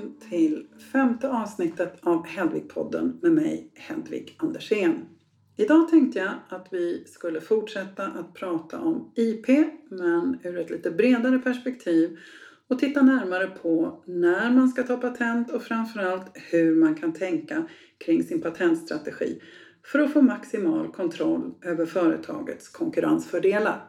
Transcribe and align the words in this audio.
välkommen 0.00 0.30
till 0.30 0.66
femte 0.92 1.28
avsnittet 1.28 1.98
av 2.02 2.26
Hedvigpodden 2.26 3.18
med 3.22 3.32
mig 3.32 3.72
Hedvig 3.74 4.36
Andersén. 4.38 5.04
Idag 5.56 5.88
tänkte 5.88 6.18
jag 6.18 6.32
att 6.48 6.66
vi 6.70 7.04
skulle 7.06 7.40
fortsätta 7.40 8.06
att 8.06 8.34
prata 8.34 8.78
om 8.78 9.12
IP 9.16 9.46
men 9.90 10.38
ur 10.44 10.58
ett 10.58 10.70
lite 10.70 10.90
bredare 10.90 11.38
perspektiv 11.38 12.18
och 12.68 12.78
titta 12.78 13.02
närmare 13.02 13.46
på 13.46 14.02
när 14.06 14.50
man 14.50 14.68
ska 14.68 14.82
ta 14.82 14.96
patent 14.96 15.50
och 15.50 15.62
framförallt 15.62 16.30
hur 16.34 16.74
man 16.74 16.94
kan 16.94 17.12
tänka 17.12 17.66
kring 17.98 18.22
sin 18.22 18.40
patentstrategi 18.40 19.40
för 19.84 19.98
att 19.98 20.12
få 20.12 20.22
maximal 20.22 20.92
kontroll 20.92 21.54
över 21.62 21.86
företagets 21.86 22.68
konkurrensfördelar. 22.68 23.84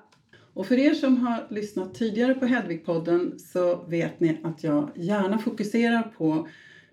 Och 0.53 0.65
för 0.65 0.79
er 0.79 0.93
som 0.93 1.17
har 1.17 1.47
lyssnat 1.49 1.93
tidigare 1.93 2.33
på 2.33 2.45
Hedvigpodden 2.45 3.39
så 3.39 3.85
vet 3.87 4.19
ni 4.19 4.37
att 4.43 4.63
jag 4.63 4.89
gärna 4.95 5.37
fokuserar 5.37 6.13
på 6.17 6.47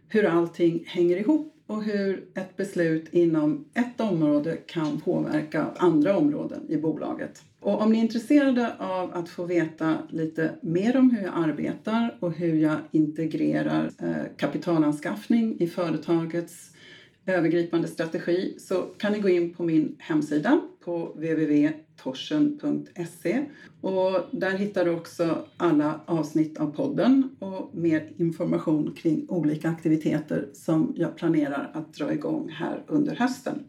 hur 0.08 0.24
allting 0.24 0.84
hänger 0.86 1.16
ihop 1.16 1.54
och 1.66 1.84
hur 1.84 2.24
ett 2.34 2.56
beslut 2.56 3.08
inom 3.12 3.64
ett 3.74 4.00
område 4.00 4.56
kan 4.66 5.00
påverka 5.00 5.66
andra 5.76 6.16
områden 6.16 6.60
i 6.68 6.76
bolaget. 6.76 7.42
Och 7.60 7.82
om 7.82 7.92
ni 7.92 7.98
är 7.98 8.02
intresserade 8.02 8.72
av 8.78 9.14
att 9.14 9.28
få 9.28 9.44
veta 9.44 9.96
lite 10.08 10.50
mer 10.60 10.96
om 10.96 11.10
hur 11.10 11.22
jag 11.22 11.34
arbetar 11.34 12.16
och 12.20 12.32
hur 12.32 12.54
jag 12.54 12.76
integrerar 12.90 13.90
eh, 14.02 14.36
kapitalanskaffning 14.36 15.56
i 15.60 15.66
företagets 15.66 16.70
övergripande 17.32 17.88
strategi 17.88 18.54
så 18.58 18.82
kan 18.82 19.12
ni 19.12 19.20
gå 19.20 19.28
in 19.28 19.54
på 19.54 19.62
min 19.62 19.96
hemsida 19.98 20.60
på 20.84 21.12
www.torsen.se 21.14 23.44
och 23.80 24.20
där 24.32 24.58
hittar 24.58 24.84
du 24.84 24.90
också 24.90 25.46
alla 25.56 26.00
avsnitt 26.06 26.58
av 26.58 26.70
podden 26.70 27.36
och 27.38 27.70
mer 27.74 28.12
information 28.16 28.94
kring 28.94 29.26
olika 29.28 29.68
aktiviteter 29.68 30.48
som 30.52 30.92
jag 30.96 31.16
planerar 31.16 31.70
att 31.74 31.94
dra 31.94 32.12
igång 32.12 32.48
här 32.48 32.82
under 32.86 33.14
hösten. 33.14 33.64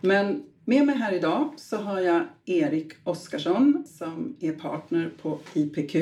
Men 0.00 0.42
med 0.64 0.86
mig 0.86 0.96
här 0.96 1.12
idag 1.12 1.54
så 1.56 1.76
har 1.76 2.00
jag 2.00 2.22
Erik 2.44 2.92
Oskarsson 3.04 3.84
som 3.86 4.36
är 4.40 4.52
partner 4.52 5.12
på 5.22 5.38
IPQ 5.54 5.96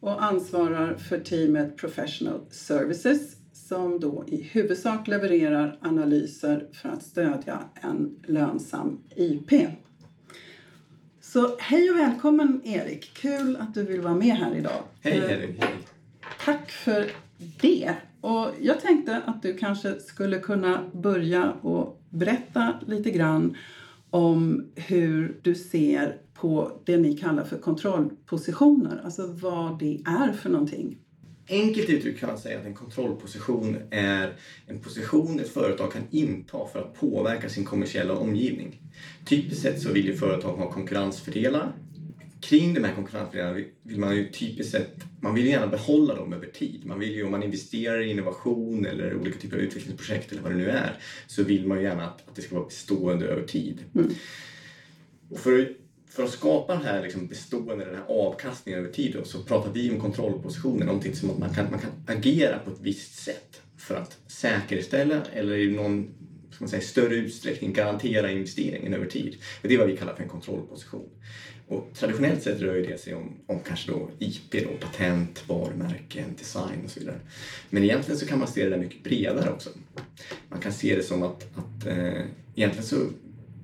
och 0.00 0.24
ansvarar 0.24 0.94
för 0.94 1.18
teamet 1.18 1.76
Professional 1.76 2.40
Services 2.50 3.37
som 3.68 4.00
då 4.00 4.24
i 4.26 4.42
huvudsak 4.42 5.08
levererar 5.08 5.78
analyser 5.80 6.66
för 6.72 6.88
att 6.88 7.02
stödja 7.02 7.58
en 7.74 8.16
lönsam 8.26 8.98
IP. 9.16 9.50
Så 11.20 11.56
hej 11.58 11.90
och 11.90 11.96
välkommen 11.96 12.60
Erik! 12.64 13.14
Kul 13.14 13.56
att 13.56 13.74
du 13.74 13.82
vill 13.82 14.00
vara 14.00 14.14
med 14.14 14.36
här 14.36 14.54
idag. 14.54 14.82
Hej 15.00 15.18
Erik! 15.18 15.62
Tack 16.44 16.70
för 16.70 17.06
det! 17.60 17.94
Och 18.20 18.50
jag 18.60 18.80
tänkte 18.80 19.22
att 19.26 19.42
du 19.42 19.54
kanske 19.54 20.00
skulle 20.00 20.38
kunna 20.38 20.90
börja 20.92 21.52
och 21.52 22.02
berätta 22.10 22.74
lite 22.86 23.10
grann 23.10 23.56
om 24.10 24.66
hur 24.74 25.40
du 25.42 25.54
ser 25.54 26.20
på 26.34 26.80
det 26.84 26.96
ni 26.96 27.16
kallar 27.16 27.44
för 27.44 27.58
kontrollpositioner, 27.58 29.00
alltså 29.04 29.26
vad 29.26 29.78
det 29.78 30.02
är 30.06 30.32
för 30.32 30.50
någonting. 30.50 30.98
Enkelt 31.50 31.90
uttryckt 31.90 32.20
kan 32.20 32.28
man 32.28 32.38
säga 32.38 32.58
att 32.58 32.66
en 32.66 32.74
kontrollposition 32.74 33.76
är 33.90 34.36
en 34.66 34.78
position 34.78 35.40
ett 35.40 35.48
företag 35.48 35.92
kan 35.92 36.02
inta 36.10 36.66
för 36.72 36.78
att 36.78 36.94
påverka 36.94 37.48
sin 37.48 37.64
kommersiella 37.64 38.14
omgivning. 38.14 38.82
Typiskt 39.24 39.62
sett 39.62 39.82
så 39.82 39.92
vill 39.92 40.06
ju 40.06 40.16
företag 40.16 40.56
ha 40.56 40.72
konkurrensfördelar. 40.72 41.72
Kring 42.40 42.74
de 42.74 42.84
här 42.84 42.94
konkurrensfördelarna 42.94 43.60
vill 43.82 43.98
man 43.98 44.16
ju 44.16 44.28
typiskt 44.28 44.72
sett, 44.72 44.96
man 45.20 45.34
vill 45.34 45.46
gärna 45.46 45.66
behålla 45.66 46.14
dem 46.14 46.32
över 46.32 46.46
tid. 46.46 46.86
Man 46.86 46.98
vill 46.98 47.14
ju, 47.14 47.24
om 47.24 47.30
man 47.30 47.42
investerar 47.42 48.00
i 48.00 48.10
innovation 48.10 48.86
eller 48.86 49.16
olika 49.16 49.38
typer 49.38 49.56
av 49.56 49.62
utvecklingsprojekt 49.62 50.32
eller 50.32 50.42
vad 50.42 50.52
det 50.52 50.58
nu 50.58 50.68
är, 50.68 50.96
så 51.26 51.42
vill 51.42 51.66
man 51.66 51.78
ju 51.78 51.84
gärna 51.84 52.06
att, 52.06 52.28
att 52.28 52.36
det 52.36 52.42
ska 52.42 52.54
vara 52.54 52.66
bestående 52.66 53.26
över 53.26 53.46
tid. 53.46 53.78
Mm. 53.94 54.10
Och 55.30 55.38
för 55.38 55.74
för 56.10 56.24
att 56.24 56.30
skapa 56.30 56.74
den 56.74 56.82
här 56.82 57.02
liksom 57.02 57.26
bestående 57.26 57.84
den 57.84 57.94
här 57.94 58.04
avkastningen 58.08 58.80
över 58.80 58.92
tid 58.92 59.14
då, 59.14 59.24
så 59.24 59.42
pratar 59.42 59.72
vi 59.72 59.90
om 59.90 60.00
kontrollpositioner, 60.00 60.86
någonting 60.86 61.16
som 61.16 61.30
att 61.30 61.38
man 61.38 61.54
kan, 61.54 61.70
man 61.70 61.80
kan 61.80 61.90
agera 62.06 62.58
på 62.58 62.70
ett 62.70 62.80
visst 62.80 63.14
sätt 63.24 63.60
för 63.76 63.94
att 63.94 64.18
säkerställa 64.26 65.22
eller 65.32 65.56
i 65.56 65.70
någon 65.70 66.14
ska 66.50 66.64
man 66.64 66.68
säga, 66.68 66.82
större 66.82 67.14
utsträckning 67.14 67.72
garantera 67.72 68.30
investeringen 68.30 68.94
över 68.94 69.06
tid. 69.06 69.36
Det 69.62 69.74
är 69.74 69.78
vad 69.78 69.86
vi 69.86 69.96
kallar 69.96 70.14
för 70.14 70.22
en 70.22 70.28
kontrollposition. 70.28 71.08
Och 71.68 71.90
traditionellt 71.94 72.42
sett 72.42 72.60
rör 72.60 72.74
det 72.74 73.00
sig 73.00 73.14
om, 73.14 73.32
om 73.46 73.60
kanske 73.60 73.92
då 73.92 74.10
IP, 74.18 74.52
då, 74.52 74.86
patent, 74.86 75.44
varumärken, 75.48 76.34
design 76.38 76.84
och 76.84 76.90
så 76.90 77.00
vidare. 77.00 77.20
Men 77.70 77.84
egentligen 77.84 78.18
så 78.18 78.26
kan 78.26 78.38
man 78.38 78.48
se 78.48 78.64
det 78.64 78.70
där 78.70 78.78
mycket 78.78 79.04
bredare 79.04 79.50
också. 79.50 79.70
Man 80.48 80.60
kan 80.60 80.72
se 80.72 80.96
det 80.96 81.02
som 81.02 81.22
att, 81.22 81.46
att 81.56 81.86
eh, 81.86 82.22
egentligen 82.54 82.84
så 82.84 82.96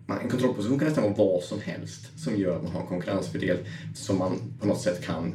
en 0.07 0.29
kontrollposition 0.29 0.79
kan 0.79 0.89
nästan 0.89 1.05
vara 1.05 1.15
vad 1.15 1.43
som 1.43 1.61
helst 1.61 2.19
som 2.19 2.37
gör 2.37 2.57
att 2.57 2.63
man 2.63 2.73
har 2.73 2.81
en 2.81 2.87
konkurrensfördel 2.87 3.59
som 3.95 4.19
man 4.19 4.39
på 4.61 4.67
något 4.67 4.81
sätt 4.81 5.05
kan 5.05 5.35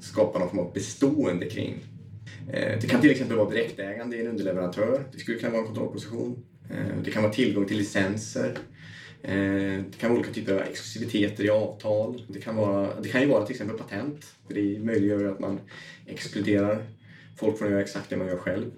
skapa 0.00 0.38
någon 0.38 0.48
form 0.48 0.58
av 0.58 0.72
bestående 0.72 1.46
kring. 1.46 1.74
Eh, 2.52 2.78
det 2.80 2.86
kan 2.86 3.00
till 3.00 3.10
exempel 3.10 3.36
vara 3.36 3.50
direktägande 3.50 4.16
i 4.16 4.20
en 4.20 4.26
underleverantör. 4.26 5.04
Det 5.12 5.18
skulle 5.18 5.38
kunna 5.38 5.52
vara 5.52 5.60
en 5.60 5.66
kontrollposition. 5.66 6.44
Eh, 6.70 7.02
det 7.04 7.10
kan 7.10 7.22
vara 7.22 7.32
tillgång 7.32 7.66
till 7.66 7.78
licenser. 7.78 8.58
Eh, 9.22 9.32
det 9.90 9.98
kan 9.98 10.10
vara 10.10 10.18
olika 10.18 10.34
typer 10.34 10.52
av 10.52 10.60
exklusiviteter 10.60 11.44
i 11.44 11.50
avtal. 11.50 12.22
Det 12.28 12.40
kan, 12.40 12.56
vara, 12.56 13.00
det 13.00 13.08
kan 13.08 13.20
ju 13.20 13.26
vara 13.26 13.46
till 13.46 13.54
exempel 13.54 13.78
patent. 13.78 14.26
För 14.46 14.54
det 14.54 14.78
möjliggör 14.78 15.24
att 15.24 15.40
man 15.40 15.60
exkluderar 16.06 16.86
folk 17.36 17.58
får 17.58 17.68
göra 17.68 17.80
exakt 17.80 18.10
det 18.10 18.16
man 18.16 18.26
gör 18.26 18.36
själv. 18.36 18.70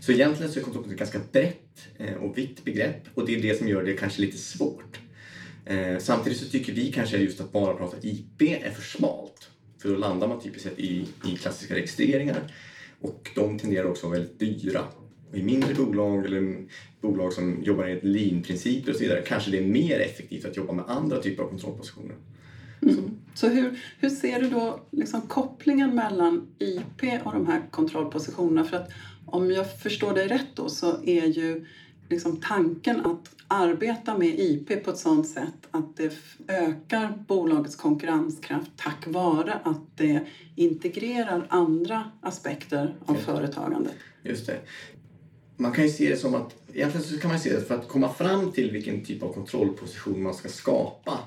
Så 0.00 0.12
egentligen 0.12 0.52
så 0.52 0.58
är 0.58 0.64
kontrollposition 0.64 0.92
ett 0.92 0.98
ganska 0.98 1.20
brett 1.32 1.88
eh, 1.98 2.14
och 2.14 2.38
vitt 2.38 2.64
begrepp 2.64 3.02
och 3.14 3.26
det 3.26 3.34
är 3.34 3.42
det 3.42 3.58
som 3.58 3.68
gör 3.68 3.82
det 3.82 3.92
kanske 3.92 4.20
lite 4.20 4.38
svårt. 4.38 5.00
Eh, 5.64 5.98
samtidigt 5.98 6.38
så 6.38 6.48
tycker 6.48 6.72
vi 6.72 6.92
kanske 6.92 7.16
just 7.16 7.40
att 7.40 7.52
bara 7.52 7.74
prata 7.74 7.96
IP 8.02 8.42
är 8.42 8.70
för 8.70 8.82
smalt. 8.82 9.50
För 9.78 9.88
då 9.88 9.96
landar 9.96 10.28
man 10.28 10.40
typiskt 10.40 10.68
sett 10.68 10.78
i, 10.78 11.06
i 11.26 11.36
klassiska 11.36 11.74
registreringar 11.74 12.52
och 13.00 13.30
de 13.34 13.58
tenderar 13.58 13.84
också 13.84 14.06
att 14.06 14.10
vara 14.10 14.20
väldigt 14.20 14.40
dyra. 14.40 14.84
Och 15.30 15.36
I 15.36 15.42
mindre 15.42 15.74
bolag 15.74 16.26
eller 16.26 16.66
bolag 17.00 17.32
som 17.32 17.62
jobbar 17.62 17.84
enligt 17.84 18.04
lean-principer 18.04 18.90
och 18.90 18.96
så 18.96 19.02
vidare 19.02 19.22
kanske 19.26 19.50
det 19.50 19.58
är 19.58 19.66
mer 19.66 20.00
effektivt 20.00 20.44
att 20.44 20.56
jobba 20.56 20.72
med 20.72 20.84
andra 20.88 21.22
typer 21.22 21.42
av 21.42 21.48
kontrollpositioner. 21.48 22.16
Mm. 22.92 23.10
Så, 23.34 23.48
hur, 23.48 23.78
hur 23.98 24.10
ser 24.10 24.40
du 24.40 24.50
då 24.50 24.80
liksom 24.90 25.20
kopplingen 25.20 25.94
mellan 25.94 26.46
IP 26.58 27.24
och 27.24 27.32
de 27.32 27.46
här 27.46 27.62
kontrollpositionerna? 27.70 28.64
För 28.64 28.76
att 28.76 28.90
om 29.26 29.50
jag 29.50 29.78
förstår 29.80 30.14
dig 30.14 30.28
rätt 30.28 30.48
då 30.54 30.68
så 30.68 31.02
är 31.02 31.26
ju 31.26 31.66
liksom 32.08 32.36
tanken 32.36 33.06
att 33.06 33.30
arbeta 33.48 34.18
med 34.18 34.28
IP 34.28 34.84
på 34.84 34.90
ett 34.90 34.98
sådant 34.98 35.28
sätt 35.28 35.68
att 35.70 35.96
det 35.96 36.12
ökar 36.48 37.24
bolagets 37.28 37.76
konkurrenskraft 37.76 38.70
tack 38.76 39.06
vare 39.06 39.60
att 39.64 39.96
det 39.96 40.20
integrerar 40.54 41.46
andra 41.50 42.10
aspekter 42.20 42.96
av 43.06 43.14
Just. 43.14 43.26
företagandet. 43.26 43.94
Just 44.22 44.46
det. 44.46 44.60
Man 45.56 45.72
kan 45.72 45.84
ju 45.84 45.90
se 45.90 46.10
det 46.10 46.16
som 46.16 46.34
att, 46.34 46.54
egentligen 46.72 47.06
så 47.06 47.18
kan 47.18 47.30
man 47.30 47.40
se 47.40 47.52
det 47.52 47.60
för 47.60 47.74
att 47.74 47.88
komma 47.88 48.08
fram 48.08 48.52
till 48.52 48.70
vilken 48.70 49.04
typ 49.04 49.22
av 49.22 49.32
kontrollposition 49.32 50.22
man 50.22 50.34
ska 50.34 50.48
skapa 50.48 51.18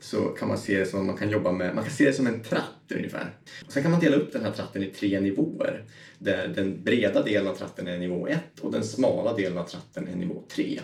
så 0.00 0.22
kan 0.24 0.48
man 0.48 0.58
se 0.58 0.78
det 0.78 0.86
som 0.86 1.06
man 1.06 1.16
kan 1.16 1.30
jobba 1.30 1.52
med, 1.52 1.74
man 1.74 1.84
kan 1.84 1.92
se 1.92 2.04
det 2.04 2.12
som 2.12 2.26
en 2.26 2.42
tratt 2.42 2.92
ungefär. 2.94 3.36
Och 3.66 3.72
sen 3.72 3.82
kan 3.82 3.90
man 3.90 4.00
dela 4.00 4.16
upp 4.16 4.32
den 4.32 4.44
här 4.44 4.52
tratten 4.52 4.82
i 4.82 4.86
tre 4.86 5.20
nivåer. 5.20 5.84
Där 6.18 6.48
den 6.48 6.84
breda 6.84 7.22
delen 7.22 7.48
av 7.48 7.54
tratten 7.54 7.88
är 7.88 7.98
nivå 7.98 8.28
1 8.28 8.40
och 8.60 8.72
den 8.72 8.84
smala 8.84 9.34
delen 9.34 9.58
av 9.58 9.64
tratten 9.64 10.08
är 10.08 10.16
nivå 10.16 10.42
3. 10.54 10.80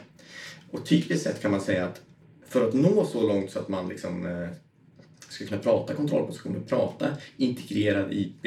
Och 0.71 0.87
typiskt 0.87 1.25
sett 1.25 1.43
kan 1.43 1.51
man 1.51 1.61
säga 1.61 1.87
att 1.87 2.01
för 2.49 2.69
att 2.69 2.75
nå 2.75 3.07
så 3.07 3.29
långt 3.29 3.51
så 3.51 3.59
att 3.59 3.69
man 3.69 3.89
liksom 3.89 4.27
eh, 4.27 4.49
ska 5.29 5.47
kunna 5.47 5.61
prata 5.61 5.95
kontrollpositioner, 5.95 6.61
prata 6.61 7.09
integrerad 7.37 8.13
IP, 8.13 8.47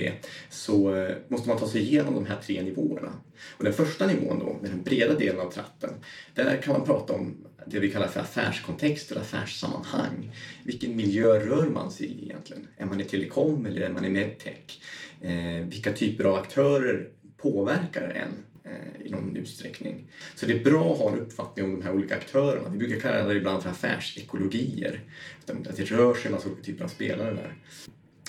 så 0.49 0.95
eh, 0.95 1.15
måste 1.27 1.49
man 1.49 1.57
ta 1.57 1.67
sig 1.67 1.81
igenom 1.81 2.13
de 2.13 2.25
här 2.25 2.37
tre 2.45 2.61
nivåerna. 2.61 3.13
Och 3.57 3.63
den 3.63 3.73
första 3.73 4.07
nivån 4.07 4.39
då, 4.39 4.59
den 4.61 4.83
breda 4.83 5.13
delen 5.13 5.39
av 5.39 5.51
tratten, 5.51 5.89
där 6.33 6.61
kan 6.61 6.73
man 6.73 6.85
prata 6.85 7.13
om 7.13 7.37
det 7.65 7.79
vi 7.79 7.91
kallar 7.91 8.07
för 8.07 8.19
affärskontext 8.19 9.11
eller 9.11 9.21
affärssammanhang. 9.21 10.35
Vilken 10.63 10.95
miljö 10.95 11.39
rör 11.39 11.69
man 11.69 11.91
sig 11.91 12.07
i 12.07 12.23
egentligen? 12.23 12.67
Är 12.77 12.85
man 12.85 13.01
i 13.01 13.03
telekom 13.03 13.65
eller 13.65 13.81
är 13.81 13.89
man 13.89 14.05
i 14.05 14.09
medtech? 14.09 14.81
Eh, 15.21 15.65
vilka 15.67 15.93
typer 15.93 16.23
av 16.23 16.35
aktörer 16.35 17.07
påverkar 17.37 18.09
en 18.09 18.71
eh, 18.71 19.07
i 19.07 19.09
någon 19.09 19.35
utsträckning? 19.35 20.11
Så 20.35 20.45
det 20.45 20.53
är 20.53 20.63
bra 20.63 20.93
att 20.93 20.99
ha 20.99 21.11
en 21.11 21.19
uppfattning 21.19 21.65
om 21.65 21.71
de 21.71 21.85
här 21.85 21.93
olika 21.93 22.15
aktörerna. 22.15 22.69
Vi 22.69 22.77
brukar 22.77 22.99
kalla 22.99 23.27
det 23.27 23.35
ibland 23.35 23.63
för 23.63 23.69
affärsekologier. 23.69 25.01
Att 25.47 25.77
det 25.77 25.91
rör 25.91 26.13
sig 26.13 26.25
en 26.25 26.31
massa 26.31 26.49
olika 26.49 26.63
typer 26.63 26.83
av 26.83 26.87
spelare 26.87 27.33
där. 27.33 27.55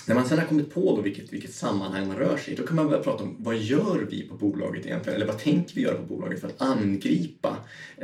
När 0.07 0.15
man 0.15 0.25
sen 0.27 0.39
har 0.39 0.45
kommit 0.45 0.73
på 0.73 0.95
då 0.95 1.01
vilket, 1.01 1.33
vilket 1.33 1.53
sammanhang 1.53 2.07
man 2.07 2.17
rör 2.17 2.37
sig 2.37 2.53
i, 2.53 2.57
då 2.57 2.63
kan 2.63 2.75
man 2.75 2.87
börja 2.87 3.03
prata 3.03 3.23
om 3.23 3.35
vad 3.39 3.57
gör 3.57 4.07
vi 4.09 4.27
på 4.27 4.35
bolaget 4.35 4.85
egentligen? 4.85 5.15
Eller 5.15 5.27
vad 5.27 5.39
tänker 5.39 5.75
vi 5.75 5.81
göra 5.81 5.97
på 5.97 6.03
bolaget 6.03 6.41
för 6.41 6.47
att 6.47 6.61
angripa 6.61 7.57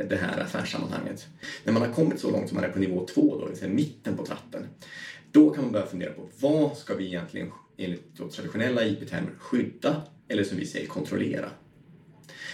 det 0.08 0.16
här 0.16 0.40
affärssammanhanget? 0.40 1.26
När 1.64 1.72
man 1.72 1.82
har 1.82 1.92
kommit 1.92 2.20
så 2.20 2.30
långt 2.30 2.48
som 2.48 2.56
man 2.56 2.64
är 2.64 2.68
på 2.68 2.78
nivå 2.78 3.06
två, 3.14 3.38
då, 3.38 3.44
det 3.44 3.50
vill 3.50 3.58
säga 3.58 3.72
mitten 3.72 4.16
på 4.16 4.26
tratten, 4.26 4.66
då 5.32 5.50
kan 5.50 5.64
man 5.64 5.72
börja 5.72 5.86
fundera 5.86 6.12
på 6.12 6.28
vad 6.40 6.76
ska 6.76 6.94
vi 6.94 7.06
egentligen 7.06 7.50
enligt 7.76 8.32
traditionella 8.32 8.86
IP-termer 8.86 9.30
skydda 9.38 10.02
eller 10.28 10.44
som 10.44 10.58
vi 10.58 10.66
säger 10.66 10.86
kontrollera. 10.86 11.50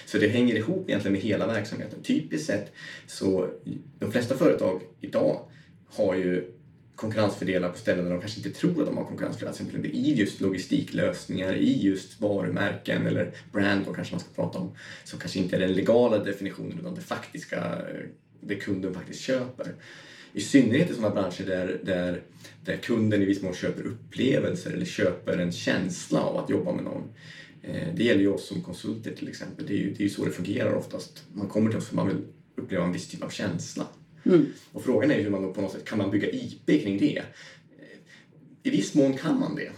Så 0.06 0.18
det 0.18 0.28
hänger 0.28 0.54
ihop 0.54 0.88
egentligen 0.88 1.12
med 1.12 1.22
hela 1.22 1.46
verksamheten. 1.46 2.02
Typiskt 2.02 2.46
sett 2.46 2.72
så 3.06 3.48
de 3.98 4.12
flesta 4.12 4.36
företag 4.36 4.80
idag 5.00 5.48
har 5.88 6.14
ju 6.14 6.53
konkurrensfördelar 6.96 7.68
på 7.68 7.78
ställen 7.78 8.04
där 8.04 8.12
de 8.12 8.20
kanske 8.20 8.38
inte 8.38 8.60
tror 8.60 8.80
att 8.80 8.86
de 8.86 8.96
har 8.96 9.04
konkurrensfördelar. 9.04 9.52
Till 9.52 9.66
exempel 9.66 9.90
i 9.90 10.14
just 10.14 10.40
logistiklösningar, 10.40 11.54
i 11.54 11.82
just 11.82 12.20
varumärken 12.20 13.06
eller 13.06 13.30
brand 13.52 13.86
då 13.86 13.94
kanske 13.94 14.14
man 14.14 14.20
ska 14.20 14.28
prata 14.34 14.58
om. 14.58 14.76
Som 15.04 15.18
kanske 15.18 15.38
inte 15.38 15.56
är 15.56 15.60
den 15.60 15.72
legala 15.72 16.18
definitionen 16.18 16.78
utan 16.78 16.94
det 16.94 17.00
faktiska, 17.00 17.56
eh, 17.56 18.06
det 18.40 18.54
kunden 18.54 18.94
faktiskt 18.94 19.20
köper. 19.20 19.74
I 20.32 20.40
synnerhet 20.40 20.90
i 20.90 20.94
sådana 20.94 21.14
branscher 21.14 21.44
där, 21.46 21.80
där, 21.82 22.22
där 22.64 22.76
kunden 22.76 23.22
i 23.22 23.24
viss 23.24 23.42
mån 23.42 23.54
köper 23.54 23.86
upplevelser 23.86 24.70
eller 24.70 24.86
köper 24.86 25.38
en 25.38 25.52
känsla 25.52 26.20
av 26.20 26.36
att 26.36 26.50
jobba 26.50 26.72
med 26.72 26.84
någon. 26.84 27.02
Eh, 27.62 27.94
det 27.94 28.04
gäller 28.04 28.20
ju 28.20 28.28
oss 28.28 28.48
som 28.48 28.62
konsulter 28.62 29.14
till 29.14 29.28
exempel. 29.28 29.66
Det 29.66 29.74
är 29.74 29.78
ju, 29.78 29.90
det 29.90 30.00
är 30.00 30.04
ju 30.04 30.10
så 30.10 30.24
det 30.24 30.30
fungerar 30.30 30.74
oftast. 30.74 31.24
Man 31.32 31.48
kommer 31.48 31.70
till 31.70 31.78
oss 31.78 31.88
för 31.88 31.96
man 31.96 32.08
vill 32.08 32.22
uppleva 32.56 32.84
en 32.84 32.92
viss 32.92 33.08
typ 33.08 33.22
av 33.22 33.28
känsla. 33.28 33.86
Mm. 34.24 34.46
Och 34.72 34.84
frågan 34.84 35.10
är 35.10 35.22
hur 35.22 35.30
man 35.30 35.42
då 35.42 35.52
på 35.52 35.60
något 35.60 35.72
sätt 35.72 35.84
kan 35.84 35.98
man 35.98 36.10
bygga 36.10 36.30
IP 36.30 36.66
kring 36.66 36.98
det. 36.98 37.22
I 38.62 38.70
viss 38.70 38.94
mån 38.94 39.16
kan 39.16 39.40
man 39.40 39.54
det. 39.54 39.72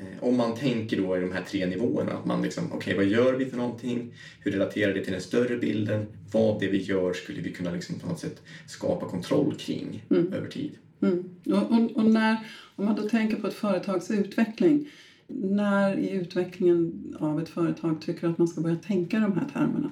Eh, 0.00 0.24
om 0.24 0.36
man 0.36 0.54
tänker 0.54 0.96
då 0.96 1.16
i 1.16 1.20
de 1.20 1.32
här 1.32 1.42
tre 1.42 1.66
nivåerna, 1.66 2.12
att 2.12 2.26
man 2.26 2.42
liksom, 2.42 2.64
okej 2.66 2.76
okay, 2.76 2.94
vad 2.94 3.04
gör 3.04 3.32
vi 3.32 3.46
för 3.46 3.56
någonting? 3.56 4.14
Hur 4.40 4.52
relaterar 4.52 4.94
det 4.94 5.04
till 5.04 5.12
den 5.12 5.22
större 5.22 5.56
bilden? 5.56 6.06
Vad 6.32 6.60
det 6.60 6.68
vi 6.68 6.82
gör 6.82 7.12
skulle 7.12 7.40
vi 7.40 7.52
kunna 7.52 7.70
liksom 7.70 7.98
på 7.98 8.08
något 8.08 8.18
sätt 8.18 8.42
skapa 8.66 9.08
kontroll 9.08 9.54
kring 9.58 10.04
mm. 10.10 10.32
över 10.32 10.48
tid? 10.48 10.72
Mm. 11.02 11.30
Och, 11.46 11.72
och, 11.72 11.96
och, 11.96 12.04
när, 12.04 12.36
om 12.76 12.84
man 12.84 12.96
då 12.96 13.08
tänker 13.08 13.36
på 13.36 13.46
ett 13.46 13.54
företags 13.54 14.10
utveckling, 14.10 14.88
när 15.34 15.98
i 15.98 16.10
utvecklingen 16.10 16.92
av 17.20 17.40
ett 17.40 17.48
företag 17.48 18.00
tycker 18.00 18.20
du 18.20 18.32
att 18.32 18.38
man 18.38 18.48
ska 18.48 18.60
börja 18.60 18.76
tänka 18.76 19.20
de 19.20 19.32
här 19.32 19.48
termerna? 19.52 19.90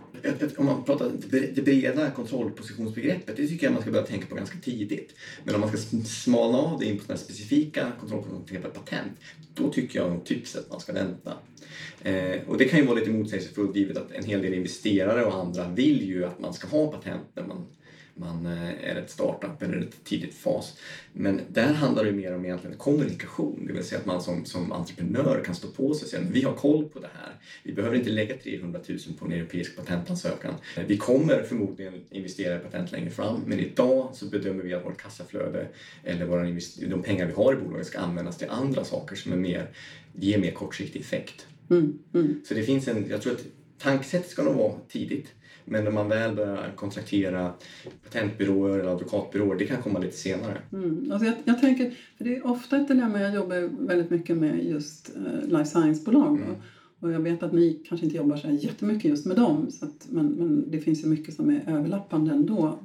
Om 0.56 0.66
man 0.66 0.84
pratar 0.84 1.10
det 1.30 1.64
breda 1.64 2.10
kontrollpositionsbegreppet, 2.10 3.36
det 3.36 3.46
tycker 3.46 3.66
jag 3.66 3.72
man 3.72 3.82
ska 3.82 3.90
börja 3.90 4.06
tänka 4.06 4.26
på 4.26 4.34
ganska 4.34 4.58
tidigt. 4.58 5.14
Men 5.44 5.54
om 5.54 5.60
man 5.60 5.68
ska 5.70 5.78
smalna 6.04 6.58
av 6.58 6.78
det 6.78 6.86
in 6.86 6.96
på 6.98 7.02
sådana 7.02 7.18
specifika 7.18 7.92
kontrollpositioner, 8.00 8.68
patent, 8.68 9.12
då 9.54 9.72
tycker 9.72 9.98
jag 9.98 10.10
nog 10.10 10.24
typiskt 10.24 10.58
att 10.58 10.70
man 10.70 10.80
ska 10.80 10.92
vänta. 10.92 11.32
Eh, 12.02 12.40
och 12.46 12.58
det 12.58 12.64
kan 12.64 12.78
ju 12.78 12.86
vara 12.86 12.98
lite 12.98 13.10
motsägelsefullt 13.10 13.76
givet 13.76 13.96
att 13.96 14.12
en 14.12 14.24
hel 14.24 14.42
del 14.42 14.54
investerare 14.54 15.24
och 15.24 15.34
andra 15.34 15.68
vill 15.68 16.08
ju 16.08 16.24
att 16.24 16.40
man 16.40 16.54
ska 16.54 16.68
ha 16.68 16.92
patent 16.92 17.26
när 17.34 17.46
man 17.46 17.66
man 18.18 18.46
eh, 18.46 18.90
är 18.90 18.96
ett 18.96 19.10
startup 19.10 19.62
eller 19.62 19.78
ett 19.78 20.04
tidigt 20.04 20.34
fas. 20.34 20.78
Men 21.12 21.40
där 21.48 21.72
handlar 21.72 22.04
det 22.04 22.12
mer 22.12 22.34
om 22.34 22.44
egentligen 22.44 22.76
kommunikation, 22.76 23.64
det 23.66 23.72
vill 23.72 23.84
säga 23.84 24.00
att 24.00 24.06
man 24.06 24.22
som, 24.22 24.44
som 24.44 24.72
entreprenör 24.72 25.42
kan 25.44 25.54
stå 25.54 25.68
på 25.68 25.94
sig 25.94 26.04
och 26.04 26.10
säga 26.10 26.22
vi 26.32 26.42
har 26.42 26.52
koll 26.52 26.88
på 26.88 26.98
det 26.98 27.10
här. 27.14 27.32
Vi 27.62 27.72
behöver 27.72 27.96
inte 27.96 28.10
lägga 28.10 28.36
300 28.36 28.80
000 28.88 28.98
på 29.18 29.26
en 29.26 29.32
europeisk 29.32 29.76
patentansökan. 29.76 30.54
Vi 30.86 30.96
kommer 30.96 31.42
förmodligen 31.42 31.94
investera 32.10 32.56
i 32.56 32.58
patent 32.58 32.92
längre 32.92 33.10
fram, 33.10 33.42
men 33.46 33.58
idag 33.58 34.10
så 34.14 34.26
bedömer 34.26 34.64
vi 34.64 34.74
att 34.74 34.84
vårt 34.84 35.02
kassaflöde 35.02 35.68
eller 36.04 36.26
våra 36.26 36.44
de 36.88 37.02
pengar 37.02 37.26
vi 37.26 37.32
har 37.32 37.52
i 37.52 37.56
bolaget 37.56 37.86
ska 37.86 37.98
användas 37.98 38.38
till 38.38 38.48
andra 38.50 38.84
saker 38.84 39.16
som 39.16 39.32
är 39.32 39.36
mer, 39.36 39.70
ger 40.12 40.38
mer 40.38 40.50
kortsiktig 40.50 41.00
effekt. 41.00 41.46
Mm, 41.70 41.98
mm. 42.14 42.40
Så 42.48 42.54
det 42.54 42.62
finns 42.62 42.88
en, 42.88 43.08
jag 43.10 43.22
tror 43.22 43.32
att 43.32 43.44
tankesättet 43.78 44.30
ska 44.30 44.42
nog 44.42 44.54
vara 44.54 44.74
tidigt. 44.88 45.32
Men 45.70 45.84
när 45.84 45.90
man 45.90 46.08
väl 46.08 46.36
börjar 46.36 46.72
kontraktera 46.76 47.52
patentbyråer 48.04 48.78
eller 48.78 48.90
advokatbyråer, 48.90 49.58
det 49.58 49.66
kan 49.66 49.82
komma 49.82 49.98
lite 49.98 50.16
senare. 50.16 50.58
Mm. 50.72 51.12
Alltså 51.12 51.26
jag, 51.26 51.34
jag, 51.44 51.60
tänker, 51.60 51.90
för 52.16 52.24
det 52.24 52.36
är 52.36 52.46
ofta 52.46 52.76
ett 52.76 52.88
dilemma, 52.88 53.20
jag 53.20 53.34
jobbar 53.34 53.86
väldigt 53.86 54.10
mycket 54.10 54.36
med 54.36 54.64
just 54.64 55.10
uh, 55.16 55.48
life 55.48 55.70
science-bolag. 55.70 56.36
Mm. 56.36 56.54
Och 57.00 57.12
jag 57.12 57.20
vet 57.20 57.42
att 57.42 57.52
ni 57.52 57.82
kanske 57.88 58.06
inte 58.06 58.16
jobbar 58.16 58.36
så 58.36 58.50
jättemycket 58.50 59.04
just 59.04 59.26
med 59.26 59.36
dem, 59.36 59.70
så 59.70 59.84
att, 59.84 60.06
men, 60.10 60.26
men 60.26 60.70
det 60.70 60.78
finns 60.78 61.04
ju 61.04 61.08
mycket 61.08 61.34
som 61.34 61.50
är 61.50 61.62
överlappande 61.66 62.32
ändå. 62.32 62.78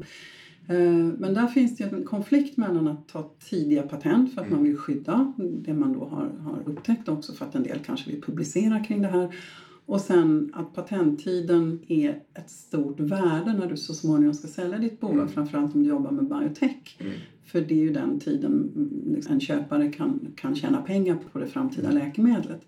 Eh, 0.68 1.14
men 1.18 1.34
där 1.34 1.48
finns 1.48 1.78
det 1.78 1.84
en 1.84 2.04
konflikt 2.04 2.58
mellan 2.58 2.88
att 2.88 3.08
ta 3.08 3.32
tidiga 3.50 3.84
patent 3.84 4.34
för 4.34 4.42
att 4.42 4.48
mm. 4.48 4.60
man 4.60 4.68
vill 4.68 4.78
skydda 4.78 5.34
det 5.38 5.74
man 5.74 5.94
då 5.94 6.06
har, 6.06 6.30
har 6.44 6.60
upptäckt 6.66 7.10
också 7.10 7.34
för 7.34 7.46
att 7.46 7.56
en 7.56 7.64
del 7.64 7.80
kanske 7.80 8.12
vill 8.12 8.22
publicera 8.22 8.80
kring 8.80 9.02
det 9.02 9.08
här 9.08 9.36
och 9.86 10.02
sen 10.02 10.52
att 10.54 10.74
patenttiden 10.74 11.80
är 11.88 12.20
ett 12.34 12.50
stort 12.50 13.00
värde 13.00 13.54
när 13.54 13.70
du 13.70 13.78
så 13.78 13.94
småningom 13.94 14.34
ska 14.34 14.48
sälja 14.48 14.78
ditt 14.78 15.00
bolag, 15.00 15.18
mm. 15.18 15.30
framförallt 15.30 15.76
om 15.76 15.84
du 15.84 15.90
jobbar 15.90 16.12
med 16.12 16.26
biotech. 16.26 16.98
Mm. 17.00 17.14
För 17.46 17.62
det 17.62 17.74
är 17.74 17.80
ju 17.80 17.94
den 17.94 18.20
tiden 18.20 18.72
liksom, 19.16 19.34
en 19.34 19.40
köpare 19.40 19.92
kan, 19.92 20.28
kan 20.36 20.56
tjäna 20.56 20.82
pengar 20.82 21.18
på 21.32 21.40
det 21.40 21.48
framtida 21.48 21.90
mm. 21.90 22.04
läkemedlet. 22.04 22.62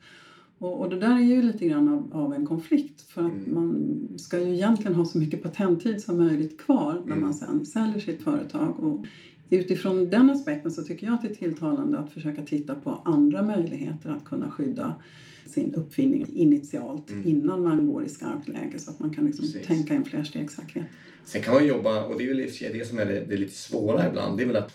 Och, 0.57 0.81
och, 0.81 0.89
det 0.89 0.99
där 0.99 1.15
är 1.15 1.19
ju 1.19 1.41
lite 1.41 1.67
grann 1.67 1.87
av, 1.89 2.23
av 2.23 2.33
en 2.33 2.45
konflikt 2.45 3.01
för 3.01 3.21
att 3.21 3.47
mm. 3.47 3.53
man 3.53 3.97
ska 4.17 4.39
ju 4.39 4.53
egentligen 4.53 4.95
ha 4.95 5.05
så 5.05 5.17
mycket 5.17 5.43
patenttid 5.43 6.01
som 6.01 6.17
möjligt 6.17 6.61
kvar 6.61 7.01
när 7.05 7.15
man 7.15 7.23
mm. 7.23 7.33
sen 7.33 7.65
säljer 7.65 7.99
sitt 7.99 8.23
företag. 8.23 8.79
Och 8.79 9.05
utifrån 9.49 10.09
den 10.09 10.29
aspekten 10.29 10.71
så 10.71 10.83
tycker 10.83 11.07
jag 11.07 11.13
att 11.13 11.21
det 11.21 11.27
är 11.27 11.35
tilltalande 11.35 11.99
att 11.99 12.11
försöka 12.11 12.41
titta 12.41 12.75
på 12.75 13.01
andra 13.05 13.41
möjligheter 13.41 14.09
att 14.09 14.25
kunna 14.25 14.51
skydda 14.51 14.95
sin 15.45 15.73
uppfinning 15.73 16.27
initialt 16.33 17.09
mm. 17.09 17.27
innan 17.27 17.63
man 17.63 17.87
går 17.87 18.05
i 18.05 18.09
skarpt 18.09 18.47
läge 18.47 18.79
så 18.79 18.91
att 18.91 18.99
man 18.99 19.13
kan 19.13 19.25
liksom 19.25 19.45
tänka 19.65 19.93
en 19.93 20.05
flerstegssäkerhet. 20.05 20.89
Sen 21.25 21.41
kan 21.41 21.53
man 21.53 21.67
jobba, 21.67 22.05
och 22.05 22.17
det 22.17 22.23
är 22.23 22.27
väl 22.27 22.73
det 22.73 22.87
som 22.87 22.99
är 22.99 23.05
det, 23.05 23.25
det 23.25 23.33
är 23.33 23.37
lite 23.37 23.55
svåra 23.55 24.09
ibland, 24.09 24.37
det 24.37 24.43
är 24.43 24.47
väl 24.47 24.55
att 24.55 24.73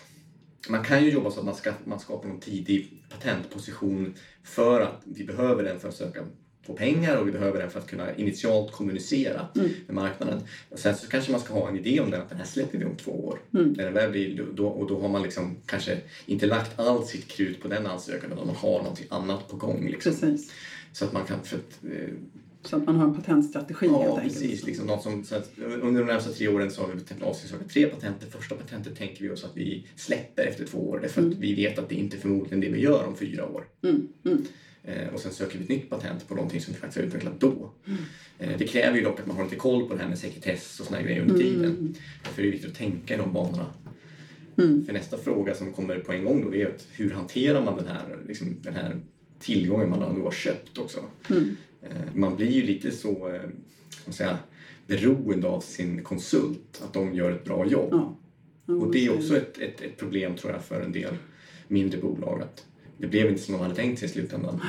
man 0.69 0.83
kan 0.83 1.05
ju 1.05 1.11
jobba 1.11 1.31
så 1.31 1.39
att 1.39 1.45
man, 1.45 1.55
ska, 1.55 1.73
man 1.85 1.99
skapar 1.99 2.29
någon 2.29 2.39
tidig 2.39 3.03
patentposition 3.09 4.13
för 4.43 4.81
att 4.81 5.01
vi 5.05 5.23
behöver 5.23 5.63
den 5.63 5.79
för 5.79 5.87
att 5.87 5.95
söka 5.95 6.25
få 6.63 6.73
pengar 6.73 7.17
och 7.17 7.27
vi 7.27 7.31
behöver 7.31 7.59
den 7.59 7.71
för 7.71 7.79
att 7.79 7.87
kunna 7.87 8.15
initialt 8.15 8.71
kommunicera 8.71 9.47
mm. 9.55 9.69
med 9.87 9.95
marknaden. 9.95 10.41
Och 10.69 10.79
sen 10.79 10.95
så 10.95 11.07
kanske 11.07 11.31
man 11.31 11.41
ska 11.41 11.53
ha 11.53 11.69
en 11.69 11.77
idé 11.77 11.99
om 11.99 12.11
den, 12.11 12.21
att 12.21 12.29
den 12.29 12.37
här 12.37 12.45
släpper 12.45 12.77
vi 12.77 12.85
om 12.85 12.95
två 12.95 13.11
år. 13.11 13.39
Mm. 13.53 13.73
När 13.77 13.83
den 13.83 13.93
väl 13.93 14.11
blir, 14.11 14.47
då, 14.53 14.67
och 14.67 14.87
då 14.87 15.01
har 15.01 15.09
man 15.09 15.23
liksom 15.23 15.55
kanske 15.65 15.97
inte 16.25 16.45
lagt 16.45 16.79
allt 16.79 17.07
sitt 17.07 17.27
krut 17.27 17.61
på 17.61 17.67
den 17.67 17.87
ansökan 17.87 18.31
utan 18.31 18.47
man 18.47 18.55
har 18.55 18.77
någonting 18.77 19.07
annat 19.09 19.47
på 19.47 19.55
gång. 19.55 19.87
Liksom. 19.89 20.11
Precis. 20.11 20.51
Så 20.93 21.05
att 21.05 21.13
man 21.13 21.25
kan... 21.25 21.43
För 21.43 21.57
att, 21.57 21.79
eh, 21.83 22.13
så 22.63 22.75
att 22.75 22.85
man 22.85 22.95
har 22.95 23.07
en 23.07 23.15
patentstrategi 23.15 23.85
ja, 23.85 24.01
helt 24.01 24.17
enkelt. 24.17 24.39
precis. 24.39 24.65
Liksom 24.65 24.85
något 24.85 25.03
som, 25.03 25.23
så 25.23 25.35
att 25.35 25.51
under 25.57 26.01
de 26.01 26.07
närmaste 26.07 26.33
tre 26.33 26.47
åren 26.47 26.71
så 26.71 26.81
har 26.81 26.87
vi 26.87 27.25
avskrivit 27.25 27.69
tre 27.69 27.85
patent. 27.85 28.15
Det 28.19 28.37
första 28.37 28.55
patentet 28.55 28.97
tänker 28.97 29.23
vi 29.23 29.29
oss 29.29 29.43
att 29.43 29.57
vi 29.57 29.87
släpper 29.95 30.43
efter 30.43 30.65
två 30.65 30.89
år 30.89 30.99
därför 30.99 31.21
mm. 31.21 31.33
att 31.33 31.37
vi 31.37 31.55
vet 31.55 31.79
att 31.79 31.89
det 31.89 31.95
inte 31.95 32.17
är 32.17 32.19
förmodligen 32.19 32.59
det 32.59 32.69
vi 32.69 32.79
gör 32.79 33.07
om 33.07 33.15
fyra 33.15 33.47
år. 33.47 33.67
Mm. 33.83 34.07
Mm. 34.83 34.99
Eh, 34.99 35.13
och 35.13 35.19
sen 35.19 35.31
söker 35.31 35.57
vi 35.57 35.63
ett 35.63 35.69
nytt 35.69 35.89
patent 35.89 36.27
på 36.27 36.35
någonting 36.35 36.61
som 36.61 36.73
vi 36.73 36.79
faktiskt 36.79 36.97
har 36.97 37.07
utvecklat 37.07 37.39
då. 37.39 37.71
Mm. 37.87 37.99
Eh, 38.39 38.57
det 38.57 38.67
kräver 38.67 38.97
ju 38.97 39.03
dock 39.03 39.19
att 39.19 39.27
man 39.27 39.35
har 39.37 39.43
lite 39.43 39.55
koll 39.55 39.87
på 39.87 39.93
det 39.95 40.01
här 40.01 40.09
med 40.09 40.19
sekretess 40.19 40.79
och 40.79 40.85
såna 40.85 41.01
grejer 41.01 41.21
under 41.21 41.35
mm. 41.35 41.47
tiden. 41.47 41.95
För 42.23 42.41
det 42.41 42.47
är 42.47 42.51
viktigt 42.51 42.71
att 42.71 42.77
tänka 42.77 43.13
i 43.13 43.17
de 43.17 43.33
banorna. 43.33 43.73
Mm. 44.57 44.85
För 44.85 44.93
nästa 44.93 45.17
fråga 45.17 45.55
som 45.55 45.73
kommer 45.73 45.99
på 45.99 46.13
en 46.13 46.25
gång 46.25 46.45
då 46.45 46.55
är 46.55 46.67
att 46.67 46.87
hur 46.91 47.11
hanterar 47.11 47.65
man 47.65 47.77
den 47.77 47.87
här, 47.87 48.17
liksom, 48.27 48.57
den 48.61 48.73
här 48.73 48.99
tillgången 49.39 49.89
man 49.89 49.99
då 49.99 50.23
har 50.23 50.31
köpt 50.31 50.77
också? 50.77 50.99
Mm. 51.29 51.55
Eh, 51.81 52.15
man 52.15 52.35
blir 52.35 52.51
ju 52.51 52.61
lite 52.61 52.91
så, 52.91 53.39
ska 53.89 54.11
säga, 54.11 54.37
beroende 54.87 55.47
av 55.47 55.61
sin 55.61 56.03
konsult, 56.03 56.81
att 56.83 56.93
de 56.93 57.13
gör 57.13 57.31
ett 57.31 57.43
bra 57.43 57.65
jobb. 57.65 57.89
Ja. 57.91 58.17
Och 58.73 58.91
det 58.91 59.05
är 59.05 59.13
också 59.13 59.37
ett, 59.37 59.57
ett, 59.57 59.81
ett 59.81 59.97
problem 59.97 60.35
tror 60.35 60.53
jag 60.53 60.63
för 60.63 60.81
en 60.81 60.91
del 60.91 61.15
mindre 61.67 62.01
bolag. 62.01 62.41
Att 62.41 62.65
det 63.01 63.07
blev 63.07 63.29
inte 63.29 63.41
som 63.41 63.53
man 63.53 63.63
hade 63.63 63.75
tänkt 63.75 63.99
sig 63.99 64.09
i 64.09 64.11
slutändan. 64.11 64.61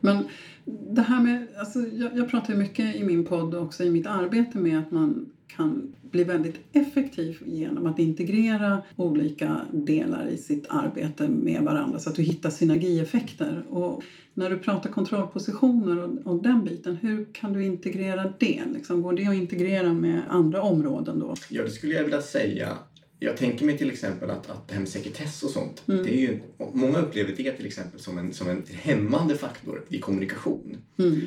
Men 0.00 0.24
det 0.64 1.02
här 1.02 1.22
med, 1.22 1.46
alltså 1.58 1.78
jag, 1.78 2.16
jag 2.16 2.30
pratar 2.30 2.52
ju 2.52 2.58
mycket 2.58 2.96
i 2.96 3.04
min 3.04 3.24
podd 3.24 3.54
och 3.54 3.62
också 3.62 3.84
i 3.84 3.90
mitt 3.90 4.06
arbete 4.06 4.58
med 4.58 4.78
att 4.78 4.90
man 4.90 5.30
kan 5.46 5.92
bli 6.10 6.24
väldigt 6.24 6.56
effektiv 6.72 7.38
genom 7.46 7.86
att 7.86 7.98
integrera 7.98 8.82
olika 8.96 9.60
delar 9.72 10.26
i 10.26 10.36
sitt 10.36 10.66
arbete 10.68 11.28
med 11.28 11.62
varandra 11.62 11.98
så 11.98 12.10
att 12.10 12.16
du 12.16 12.22
hittar 12.22 12.50
synergieffekter. 12.50 13.62
Och 13.68 14.02
när 14.34 14.50
du 14.50 14.58
pratar 14.58 14.90
kontrollpositioner 14.90 15.98
och, 15.98 16.32
och 16.32 16.42
den 16.42 16.64
biten, 16.64 16.96
hur 16.96 17.26
kan 17.32 17.52
du 17.52 17.64
integrera 17.64 18.32
det? 18.38 18.62
Liksom, 18.74 19.02
går 19.02 19.12
det 19.12 19.26
att 19.26 19.34
integrera 19.34 19.92
med 19.92 20.20
andra 20.28 20.62
områden 20.62 21.18
då? 21.18 21.34
Ja, 21.48 21.62
det 21.62 21.70
skulle 21.70 21.94
jag 21.94 22.04
vilja 22.04 22.22
säga 22.22 22.78
jag 23.22 23.36
tänker 23.36 23.64
mig 23.66 23.78
till 23.78 23.90
exempel 23.90 24.30
att, 24.30 24.50
att 24.50 24.68
det 24.68 24.74
här 24.74 24.80
med 24.80 24.88
sekretess 24.88 25.42
och 25.42 25.50
sånt, 25.50 25.82
mm. 25.88 26.02
det 26.04 26.10
är 26.10 26.20
ju, 26.20 26.40
många 26.72 26.98
upplever 26.98 27.34
det 27.36 27.52
till 27.52 27.66
exempel 27.66 28.00
som 28.00 28.18
en, 28.18 28.32
som 28.32 28.48
en 28.48 28.64
hämmande 28.72 29.36
faktor 29.36 29.84
i 29.88 29.98
kommunikation. 29.98 30.76
Mm. 30.98 31.20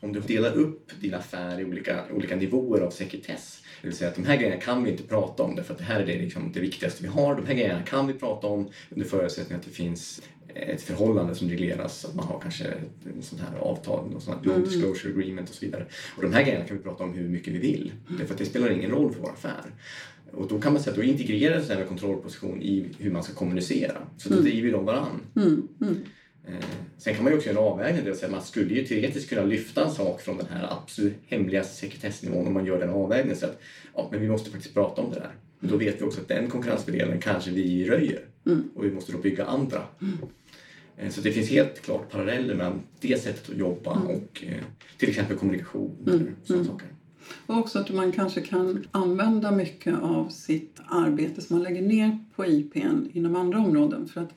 om 0.00 0.12
du 0.12 0.20
delar 0.20 0.52
upp 0.52 0.90
din 1.00 1.14
affär 1.14 1.60
i 1.60 1.64
olika, 1.64 2.04
olika 2.12 2.36
nivåer 2.36 2.80
av 2.80 2.90
sekretess, 2.90 3.62
det 3.82 3.88
vill 3.88 3.96
säga 3.96 4.10
att 4.10 4.16
de 4.16 4.24
här 4.24 4.36
grejerna 4.36 4.60
kan 4.60 4.84
vi 4.84 4.90
inte 4.90 5.02
prata 5.02 5.42
om 5.42 5.56
därför 5.56 5.72
att 5.72 5.78
det 5.78 5.84
här 5.84 6.00
är 6.00 6.06
det, 6.06 6.18
liksom, 6.18 6.52
det 6.52 6.60
viktigaste 6.60 7.02
vi 7.02 7.08
har. 7.08 7.34
De 7.34 7.46
här 7.46 7.54
grejerna 7.54 7.82
kan 7.82 8.06
vi 8.06 8.14
prata 8.14 8.46
om 8.46 8.68
under 8.90 9.06
förutsättning 9.06 9.58
att 9.58 9.64
det 9.64 9.70
finns 9.70 10.22
ett 10.54 10.82
förhållande 10.82 11.34
som 11.34 11.48
regleras, 11.48 12.04
att 12.04 12.14
man 12.14 12.26
har 12.26 12.40
kanske 12.40 12.64
ett 12.64 13.24
sånt 13.24 13.42
här 13.42 13.58
avtal, 13.58 14.10
något 14.10 14.22
sånt 14.22 14.46
här 14.46 14.52
mm. 14.52 14.64
disclosure 14.64 15.12
agreement 15.12 15.48
och 15.48 15.54
så 15.54 15.64
vidare. 15.64 15.86
Och 16.16 16.22
de 16.22 16.32
här 16.32 16.42
grejerna 16.42 16.64
kan 16.64 16.76
vi 16.76 16.82
prata 16.82 17.04
om 17.04 17.14
hur 17.14 17.28
mycket 17.28 17.54
vi 17.54 17.58
vill, 17.58 17.92
därför 18.18 18.34
att 18.34 18.38
det 18.38 18.46
spelar 18.46 18.70
ingen 18.70 18.90
roll 18.90 19.12
för 19.12 19.20
vår 19.20 19.30
affär. 19.30 19.72
Och 20.34 20.48
då 20.48 20.60
kan 20.60 20.72
man 20.72 20.82
säga 20.82 20.90
att 20.92 20.96
då 20.96 21.02
integreras 21.02 21.68
med 21.68 21.88
kontrollposition 21.88 22.62
i 22.62 22.86
hur 22.98 23.10
man 23.10 23.22
ska 23.22 23.34
kommunicera. 23.34 23.96
Så 24.16 24.28
då 24.28 24.34
mm. 24.34 24.44
driver 24.44 24.72
de 24.72 24.84
varann. 24.84 25.20
Mm. 25.36 25.68
Mm. 25.80 25.96
Eh, 26.46 26.64
sen 26.98 27.14
kan 27.14 27.24
man 27.24 27.32
ju 27.32 27.36
också 27.38 27.48
göra 27.50 27.58
en 27.60 27.64
avvägning. 27.64 28.04
Det 28.04 28.30
man 28.30 28.42
skulle 28.42 28.74
ju 28.74 28.84
teoretiskt 28.86 29.28
kunna 29.28 29.42
lyfta 29.44 29.84
en 29.84 29.90
sak 29.90 30.20
från 30.20 30.36
den 30.36 30.46
här 30.50 30.68
absolut 30.70 31.14
hemliga 31.26 31.64
sekretessnivån 31.64 32.46
om 32.46 32.52
man 32.52 32.66
gör 32.66 32.80
den 32.80 32.90
avvägningen. 32.90 33.36
Så 33.36 33.46
att, 33.46 33.60
ja, 33.94 34.08
men 34.12 34.20
vi 34.20 34.28
måste 34.28 34.50
faktiskt 34.50 34.74
prata 34.74 35.02
om 35.02 35.10
det 35.10 35.16
där. 35.18 35.34
Men 35.60 35.70
då 35.70 35.76
vet 35.76 36.00
vi 36.00 36.04
också 36.04 36.20
att 36.20 36.28
den 36.28 36.50
konkurrensfördelen 36.50 37.20
kanske 37.20 37.50
vi 37.50 37.90
röjer. 37.90 38.20
Mm. 38.46 38.62
Och 38.74 38.84
vi 38.84 38.90
måste 38.90 39.12
då 39.12 39.18
bygga 39.18 39.44
andra. 39.44 39.82
Eh, 40.96 41.10
Så 41.10 41.20
det 41.20 41.32
finns 41.32 41.48
helt 41.50 41.82
klart 41.82 42.10
paralleller 42.10 42.54
mellan 42.54 42.80
det 43.00 43.22
sättet 43.22 43.50
att 43.50 43.56
jobba 43.58 43.90
och 43.90 44.44
eh, 44.46 44.62
till 44.98 45.08
exempel 45.08 45.36
kommunikation 45.36 45.96
Mm. 46.06 46.20
eller 46.20 46.32
sådana 46.44 46.62
Mm. 46.64 46.72
saker. 46.72 46.88
Och 47.46 47.58
också 47.58 47.78
att 47.78 47.90
man 47.90 48.12
kanske 48.12 48.40
kan 48.40 48.84
använda 48.90 49.50
mycket 49.50 49.94
av 50.02 50.28
sitt 50.28 50.80
arbete 50.88 51.40
som 51.40 51.56
man 51.56 51.62
lägger 51.62 51.82
ner 51.82 52.18
på 52.36 52.46
IPn 52.46 53.08
inom 53.12 53.36
andra 53.36 53.58
områden. 53.58 54.08
För 54.08 54.20
att 54.20 54.30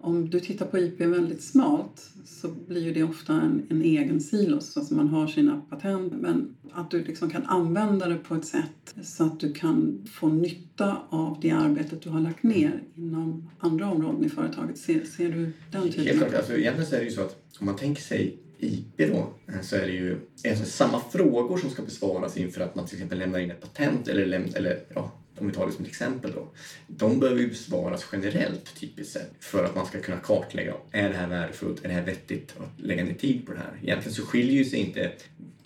om 0.00 0.30
du 0.30 0.40
tittar 0.40 0.66
på 0.66 0.78
IP 0.78 1.00
väldigt 1.00 1.42
smalt 1.42 2.10
så 2.24 2.48
blir 2.48 2.82
ju 2.82 2.92
det 2.92 3.02
ofta 3.02 3.32
en, 3.32 3.62
en 3.68 3.82
egen 3.82 4.20
silos. 4.20 4.76
Alltså 4.76 4.94
man 4.94 5.08
har 5.08 5.26
sina 5.26 5.62
patent 5.70 6.12
men 6.20 6.56
att 6.72 6.90
du 6.90 7.04
liksom 7.04 7.30
kan 7.30 7.44
använda 7.46 8.08
det 8.08 8.16
på 8.16 8.34
ett 8.34 8.44
sätt 8.44 8.94
så 9.02 9.24
att 9.24 9.40
du 9.40 9.52
kan 9.52 10.04
få 10.12 10.28
nytta 10.28 10.96
av 11.08 11.38
det 11.40 11.50
arbetet 11.50 12.02
du 12.02 12.10
har 12.10 12.20
lagt 12.20 12.42
ner 12.42 12.82
inom 12.94 13.50
andra 13.58 13.90
områden 13.90 14.24
i 14.24 14.28
företaget. 14.28 14.78
Ser, 14.78 15.04
ser 15.04 15.28
du 15.28 15.52
den 15.72 15.82
Helt 15.82 15.96
typen 15.96 16.18
klart. 16.18 16.34
Alltså, 16.34 16.52
egentligen 16.52 16.90
så 16.90 16.96
är 16.96 17.00
det 17.00 17.04
ju 17.04 17.10
så 17.10 17.20
att 17.20 17.36
om 17.60 17.66
man 17.66 17.76
tänker 17.76 18.02
sig 18.02 18.38
IP 18.58 18.96
då 18.96 19.26
så 19.62 19.76
är 19.76 19.86
det 19.86 19.92
ju 19.92 20.18
alltså, 20.48 20.64
samma 20.64 21.00
frågor 21.00 21.58
som 21.58 21.70
ska 21.70 21.82
besvaras 21.82 22.36
inför 22.36 22.60
att 22.60 22.74
man 22.74 22.86
till 22.86 22.96
exempel 22.96 23.18
lämnar 23.18 23.38
in 23.38 23.50
ett 23.50 23.60
patent 23.60 24.08
eller, 24.08 24.26
läm- 24.26 24.56
eller 24.56 24.84
ja, 24.94 25.12
om 25.40 25.46
vi 25.46 25.52
tar 25.52 25.66
det 25.66 25.72
som 25.72 25.84
ett 25.84 25.90
exempel 25.90 26.32
då. 26.32 26.48
De 26.86 27.20
behöver 27.20 27.40
ju 27.40 27.48
besvaras 27.48 28.06
generellt 28.12 28.80
typiskt 28.80 29.12
sett 29.12 29.32
för 29.40 29.64
att 29.64 29.74
man 29.74 29.86
ska 29.86 30.00
kunna 30.00 30.18
kartlägga 30.18 30.74
är 30.92 31.08
det 31.08 31.14
här 31.14 31.28
värdefullt, 31.28 31.84
är 31.84 31.88
det 31.88 31.94
här 31.94 32.04
vettigt 32.04 32.54
att 32.58 32.84
lägga 32.84 33.04
ner 33.04 33.14
tid 33.14 33.46
på 33.46 33.52
det 33.52 33.58
här. 33.58 33.78
Egentligen 33.82 34.14
så 34.14 34.22
skiljer 34.22 34.54
ju 34.54 34.64
sig 34.64 34.78
inte 34.78 35.12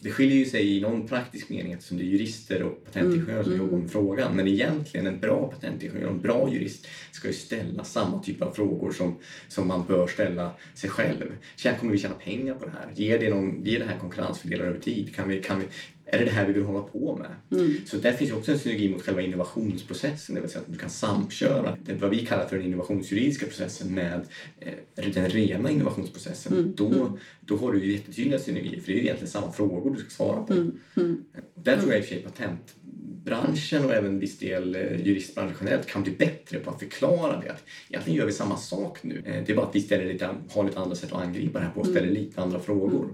det 0.02 0.11
skiljer 0.11 0.38
ju 0.38 0.45
sig 0.45 0.76
i 0.76 0.81
någon 0.81 1.09
praktisk 1.09 1.49
mening 1.49 1.73
eftersom 1.73 1.99
det 1.99 2.05
är 2.05 2.07
jurister 2.07 2.62
och 2.62 2.85
patentingenjörer 2.85 3.43
som 3.43 3.52
Mm, 3.52 3.64
jobbar 3.64 3.79
med 3.79 3.91
frågan. 3.91 4.37
Men 4.37 4.49
egentligen 4.49 5.07
en 5.07 5.21
bra 5.21 5.49
patentingenjör 5.49 6.07
och 6.07 6.14
en 6.14 6.21
bra 6.21 6.52
jurist 6.52 6.87
ska 7.12 7.29
ju 7.29 7.35
ställa 7.35 7.85
samma 7.85 8.23
typ 8.23 8.43
av 8.43 8.52
frågor 8.52 8.93
som, 8.93 9.19
som 9.49 9.69
man 9.69 9.87
bör 9.87 10.07
ställa 10.07 10.50
sig 10.75 10.91
själv. 10.91 11.37
Kommer 11.81 11.93
vi 11.93 11.99
tjäna 11.99 12.14
pengar 12.14 12.55
på 12.55 12.64
det 12.64 12.71
här? 12.71 12.88
Ger 12.95 13.19
det, 13.19 13.31
någon, 13.31 13.64
ger 13.64 13.79
det 13.79 13.85
här 13.85 13.99
konkurrensfördelar 13.99 14.64
över 14.64 14.81
tid? 14.81 15.14
Kan 15.14 15.29
vi, 15.29 15.43
kan 15.43 15.61
vi, 15.61 15.67
är 16.12 16.19
det 16.19 16.25
det 16.25 16.31
här 16.31 16.47
vi 16.47 16.52
vill 16.52 16.62
hålla 16.62 16.83
på 16.83 17.16
med? 17.16 17.61
Mm. 17.61 17.76
Så 17.87 17.97
där 17.97 18.12
finns 18.12 18.33
också 18.33 18.52
en 18.52 18.59
synergi 18.59 18.88
mot 18.88 19.02
själva 19.02 19.23
innovationsprocessen, 19.23 20.35
det 20.35 20.40
vill 20.40 20.50
säga 20.50 20.61
att 20.66 20.73
du 20.73 20.78
kan 20.78 20.90
samköra 20.90 21.76
det, 21.85 21.95
vad 21.95 22.11
vi 22.11 22.26
kallar 22.26 22.47
för 22.47 22.57
den 22.57 22.66
innovationsjuridiska 22.66 23.47
processen 23.47 23.95
med 23.95 24.26
eh, 24.61 24.73
den 25.14 25.28
rena 25.28 25.71
innovationsprocessen. 25.71 26.52
Mm, 26.52 26.73
Då, 26.76 27.19
då 27.40 27.57
har 27.57 27.73
du 27.73 27.85
ju 27.85 27.92
jättetydliga 27.92 28.38
synergier, 28.38 28.81
för 28.81 28.87
det 28.87 28.92
är 28.92 28.97
ju 28.97 29.02
egentligen 29.02 29.31
samma 29.31 29.52
frågor 29.52 29.95
du 29.95 30.00
ska 30.00 30.11
svara 30.11 30.42
på. 30.42 30.52
Mm. 30.52 30.78
Mm. 30.97 31.25
Där 31.54 31.76
tror 31.81 31.90
jag 31.92 31.99
i 31.99 32.02
och 32.02 32.07
för 32.07 32.14
sig 32.14 32.23
patentbranschen 32.23 33.85
och 33.85 33.92
även 33.95 34.19
viss 34.19 34.38
del 34.38 34.75
eh, 34.75 35.07
juristbranschen 35.07 35.57
generellt 35.61 35.87
kan 35.87 36.02
bli 36.02 36.12
bättre 36.12 36.59
på 36.59 36.71
att 36.71 36.78
förklara 36.81 37.40
det. 37.40 37.50
Att 37.50 37.62
egentligen 37.88 38.19
gör 38.19 38.26
vi 38.26 38.33
samma 38.33 38.57
sak 38.57 39.02
nu. 39.02 39.23
Eh, 39.26 39.42
Det 39.47 39.52
är 39.52 39.57
bara 39.57 39.66
att 39.66 39.75
vi 39.76 39.81
ställer 39.81 40.12
lite, 40.12 40.28
har 40.50 40.64
lite 40.64 40.78
andra 40.81 40.97
sätt 40.97 41.12
att 41.12 41.23
angripa 41.23 41.59
det 41.59 41.64
här 41.64 41.73
på 41.73 41.81
och 41.81 41.87
ställer 41.87 42.11
lite 42.11 42.42
andra 42.42 42.61
frågor. 42.61 43.09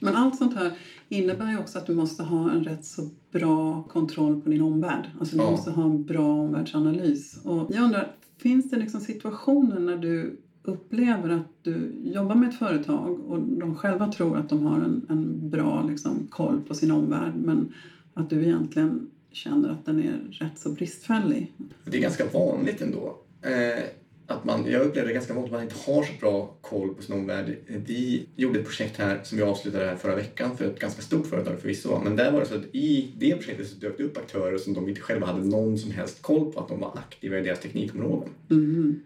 Men 0.00 0.14
allt 0.16 0.36
sånt 0.36 0.54
här 0.54 0.72
innebär 1.08 1.50
ju 1.50 1.58
också 1.58 1.78
att 1.78 1.86
du 1.86 1.94
måste 1.94 2.22
ha 2.22 2.50
en 2.50 2.64
rätt 2.64 2.84
så 2.84 3.08
bra 3.32 3.82
kontroll 3.82 4.40
på 4.40 4.48
din 4.48 4.62
omvärld. 4.62 5.10
Alltså 5.20 5.36
du 5.36 5.42
Ja. 5.42 5.50
måste 5.50 5.70
ha 5.70 5.84
en 5.84 6.04
bra 6.04 6.26
omvärldsanalys. 6.32 7.40
Och 7.44 7.70
jag 7.74 7.84
undrar, 7.84 8.12
finns 8.38 8.70
det 8.70 8.76
liksom 8.76 9.00
situationer 9.00 9.78
när 9.78 9.96
du 9.96 10.36
upplever 10.62 11.30
att 11.30 11.46
du 11.62 11.92
jobbar 12.04 12.34
med 12.34 12.48
ett 12.48 12.54
företag 12.58 13.20
och 13.20 13.40
de 13.40 13.74
själva 13.74 14.12
tror 14.12 14.36
att 14.36 14.48
de 14.48 14.62
har 14.66 14.80
en, 14.80 15.06
en 15.08 15.50
bra 15.50 15.86
liksom, 15.88 16.26
koll 16.30 16.60
på 16.68 16.74
sin 16.74 16.90
omvärld 16.90 17.32
men 17.36 17.72
att 18.14 18.30
du 18.30 18.42
egentligen 18.42 19.10
känner 19.32 19.68
att 19.68 19.86
den 19.86 19.98
är 20.00 20.18
rätt 20.30 20.58
så 20.58 20.70
bristfällig? 20.72 21.52
Det 21.84 21.96
är 21.96 22.02
ganska 22.02 22.24
vanligt 22.32 22.82
ändå. 22.82 23.16
Eh, 23.42 23.84
att 24.30 24.44
man, 24.44 24.70
jag 24.70 24.82
upplever 24.82 25.08
det 25.08 25.14
ganska 25.14 25.34
vanligt 25.34 25.52
att 25.52 25.58
man 25.58 25.62
inte 25.62 25.92
har 25.92 26.02
så 26.02 26.12
bra 26.20 26.54
koll 26.60 26.94
på 26.94 27.02
sin 27.02 27.14
omvärld. 27.14 27.56
Vi 27.66 28.26
gjorde 28.36 28.58
ett 28.58 28.64
projekt 28.66 28.96
här 28.96 29.20
som 29.22 29.38
vi 29.38 29.44
avslutade 29.44 29.84
här 29.84 29.96
förra 29.96 30.14
veckan 30.16 30.56
för 30.56 30.64
ett 30.64 30.80
ganska 30.80 31.02
stort 31.02 31.26
företag 31.26 31.60
förvisso. 31.60 32.00
Men 32.04 32.16
där 32.16 32.32
var 32.32 32.40
det 32.40 32.46
så 32.46 32.54
att 32.54 32.74
i 32.74 33.12
det 33.18 33.34
projektet 33.36 33.68
så 33.68 33.76
dök 33.76 33.96
det 33.98 34.04
upp 34.04 34.16
aktörer 34.16 34.58
som 34.58 34.74
de 34.74 34.88
inte 34.88 35.00
själva 35.00 35.26
hade 35.26 35.44
någon 35.44 35.78
som 35.78 35.90
helst 35.90 36.22
koll 36.22 36.52
på 36.52 36.60
att 36.60 36.68
de 36.68 36.80
var 36.80 36.98
aktiva 36.98 37.38
i 37.38 37.42
deras 37.42 37.60
teknikområden. 37.60 38.28
Mm. 38.50 39.00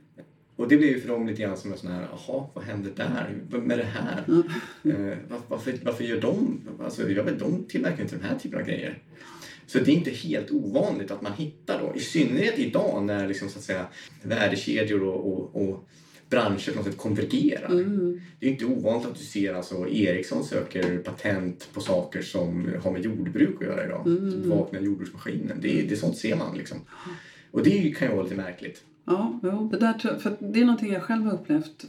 Och 0.56 0.68
det 0.68 0.76
blev 0.76 0.90
ju 0.90 1.00
för 1.00 1.08
dem 1.08 1.26
lite 1.26 1.42
grann 1.42 1.56
som 1.56 1.72
en 1.72 1.78
sån 1.78 1.90
här, 1.90 2.08
jaha, 2.10 2.46
vad 2.54 2.64
händer 2.64 2.90
där? 2.96 3.42
Är 3.72 3.76
det 3.76 3.82
här? 3.84 4.24
Mm. 4.28 4.42
Eh, 5.10 5.18
var- 5.28 5.40
varför, 5.48 5.74
varför 5.82 6.04
gör 6.04 6.20
de, 6.20 6.60
alltså 6.84 7.10
jag 7.10 7.24
vet, 7.24 7.38
de 7.38 7.64
tillverkar 7.68 8.02
inte 8.02 8.16
den 8.16 8.24
här 8.24 8.38
typen 8.38 8.60
av 8.60 8.66
grejer. 8.66 8.98
Så 9.66 9.78
det 9.78 9.90
är 9.90 9.94
inte 9.94 10.10
helt 10.10 10.50
ovanligt 10.50 11.10
att 11.10 11.22
man 11.22 11.32
hittar 11.32 11.80
då, 11.80 11.96
i 11.96 12.00
synnerhet 12.00 12.58
idag 12.58 13.04
när 13.04 13.28
liksom 13.28 13.48
så 13.48 13.58
att 13.58 13.64
säga 13.64 13.86
värdekedjor 14.22 15.02
och, 15.02 15.32
och, 15.32 15.62
och 15.62 15.88
branscher 16.30 16.70
på 16.70 16.76
något 16.76 16.86
sätt 16.86 16.96
konvergerar. 16.96 17.70
Mm. 17.70 18.20
Det 18.40 18.46
är 18.46 18.50
inte 18.50 18.64
ovanligt 18.64 19.08
att 19.08 19.18
du 19.18 19.24
ser 19.24 19.54
alltså 19.54 19.88
Ericsson 19.88 20.44
söker 20.44 20.98
patent 20.98 21.68
på 21.72 21.80
saker 21.80 22.22
som 22.22 22.72
har 22.84 22.90
med 22.90 23.04
jordbruk 23.04 23.56
att 23.60 23.66
göra 23.66 23.84
idag. 23.84 24.06
Mm. 24.06 24.30
Som 24.30 24.50
vaknar 24.50 24.80
jordbruksmaskinen. 24.80 25.58
Det, 25.60 25.82
det 25.88 25.96
sånt 25.96 26.16
ser 26.16 26.36
man 26.36 26.56
liksom. 26.56 26.78
Och 27.50 27.62
det 27.62 27.96
kan 27.96 28.08
ju 28.08 28.14
vara 28.14 28.24
lite 28.24 28.36
märkligt. 28.36 28.82
Ja, 29.06 29.40
jo, 29.42 29.68
det, 29.72 29.78
där, 29.78 30.18
för 30.18 30.36
det 30.40 30.60
är 30.60 30.64
någonting 30.64 30.92
jag 30.92 31.02
själv 31.02 31.24
har 31.24 31.34
upplevt. 31.34 31.84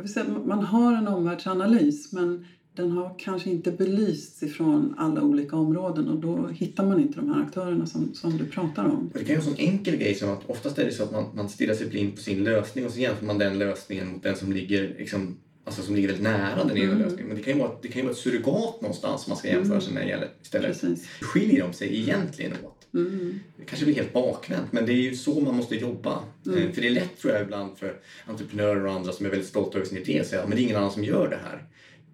Man 0.46 0.64
har 0.64 0.94
en 0.94 1.08
omvärldsanalys 1.08 2.14
men 2.14 2.46
den 2.76 2.92
har 2.92 3.16
kanske 3.20 3.50
inte 3.50 3.72
belysts 3.72 4.44
ifrån 4.44 4.94
alla 4.98 5.22
olika 5.22 5.56
områden 5.56 6.08
och 6.08 6.20
då 6.20 6.48
hittar 6.48 6.86
man 6.86 7.00
inte 7.00 7.20
de 7.20 7.30
här 7.34 7.42
aktörerna 7.42 7.86
som, 7.86 8.14
som 8.14 8.38
du 8.38 8.46
pratar 8.46 8.86
om. 8.86 9.10
Det 9.14 9.20
kan 9.24 9.36
ju 9.36 9.42
vara 9.42 9.56
en 9.58 9.58
enkel 9.70 9.96
grej 9.96 10.16
som 10.16 10.30
att 10.30 10.50
oftast 10.50 10.78
är 10.80 10.86
det 10.86 10.92
så 10.92 11.04
att 11.04 11.12
man, 11.12 11.26
man 11.36 11.50
stirrar 11.50 11.74
sig 11.74 11.88
blind 11.88 12.16
på 12.16 12.22
sin 12.22 12.44
lösning 12.44 12.86
och 12.86 12.92
så 12.92 13.00
jämför 13.00 13.26
man 13.26 13.38
den 13.38 13.58
lösningen 13.60 14.12
mot 14.12 14.24
den 14.24 14.36
som 14.36 14.52
ligger 14.54 14.96
liksom, 15.00 15.38
Alltså 15.68 15.82
som 15.82 15.96
ligger 15.96 16.08
väldigt 16.08 16.24
nära 16.24 16.64
den 16.64 16.78
egna 16.78 16.92
Mm. 16.92 17.04
lösningen. 17.04 17.28
Men 17.28 17.38
det 17.38 17.44
kan 17.44 17.54
ju 17.54 17.60
vara, 17.60 17.72
det 17.82 17.88
kan 17.88 17.96
ju 18.00 18.04
vara 18.04 18.12
ett 18.12 18.18
surrogat 18.18 18.82
någonstans 18.82 19.22
som 19.24 19.32
man 19.32 19.38
ska 19.38 19.48
jämföra 19.48 19.82
sig 19.82 19.94
med 19.94 20.08
gäller- 20.08 20.30
istället. 20.42 20.82
Precis. 20.82 21.08
Skiljer 21.22 21.64
de 21.64 21.74
sig 21.74 22.00
egentligen 22.00 22.52
åt? 22.64 22.88
Mm. 22.94 23.40
Det 23.58 23.66
kanske 23.66 23.86
blir 23.86 23.96
helt 23.96 24.14
bakvänt, 24.14 24.72
men 24.72 24.86
det 24.86 24.92
är 24.92 25.02
ju 25.02 25.16
så 25.16 25.40
man 25.42 25.56
måste 25.56 25.76
jobba. 25.76 26.20
Mm. 26.46 26.60
Eh, 26.60 26.72
För 26.72 26.82
det 26.82 26.88
är 26.88 26.92
lätt 26.92 27.18
tror 27.22 27.34
jag 27.34 27.42
ibland 27.44 27.78
för 27.78 27.96
entreprenörer 28.26 28.86
och 28.86 28.92
andra 28.92 29.12
som 29.12 29.26
är 29.26 29.30
väldigt 29.30 29.48
stolta 29.50 29.78
över 29.78 29.88
sin 29.88 29.98
idé 29.98 30.20
att 30.20 30.28
säga 30.28 30.42
att 30.42 30.50
men 30.50 30.58
det 30.58 30.62
är 30.62 30.66
ingen 30.66 30.78
annan 30.78 30.92
som 30.92 31.04
gör 31.04 31.30
det 31.30 31.40
här. 31.50 31.64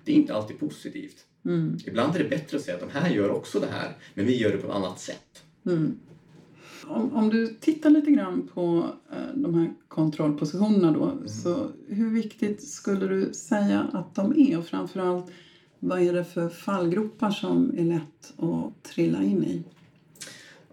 Det 0.06 0.12
är 0.12 0.16
inte 0.16 0.36
alltid 0.36 0.60
positivt. 0.60 1.26
Mm. 1.46 1.78
Ibland 1.86 2.16
är 2.16 2.20
det 2.20 2.30
bättre 2.30 2.58
att 2.58 2.64
säga 2.64 2.78
att 2.78 2.94
de 2.94 3.00
här 3.00 3.10
gör 3.10 3.30
också 3.30 3.60
det 3.60 3.68
här, 3.68 3.98
men 4.14 4.26
vi 4.26 4.38
gör 4.38 4.52
det 4.52 4.58
på 4.58 4.68
ett 4.68 4.74
annat 4.74 5.00
sätt. 5.00 5.44
Mm. 5.66 6.00
Om, 6.88 7.14
om 7.14 7.30
du 7.30 7.48
tittar 7.60 7.90
lite 7.90 8.12
grann 8.12 8.50
på 8.54 8.86
eh, 9.12 9.36
de 9.36 9.54
här 9.54 9.74
kontrollpositionerna 9.88 10.92
då. 10.92 11.28
Så 11.28 11.72
hur 11.88 12.10
viktigt 12.10 12.64
skulle 12.68 13.08
du 13.08 13.34
säga 13.34 13.88
att 13.94 14.16
de 14.16 14.40
är? 14.40 14.58
Och 14.58 14.66
framförallt, 14.66 15.26
vad 15.80 16.02
är 16.02 16.14
det 16.14 16.24
för 16.24 16.50
fallgropar 16.50 17.32
som 17.32 17.72
är 17.78 17.84
lätt 17.84 18.34
att 18.38 18.84
trilla 18.84 19.24
in 19.24 19.44
i? 19.44 19.64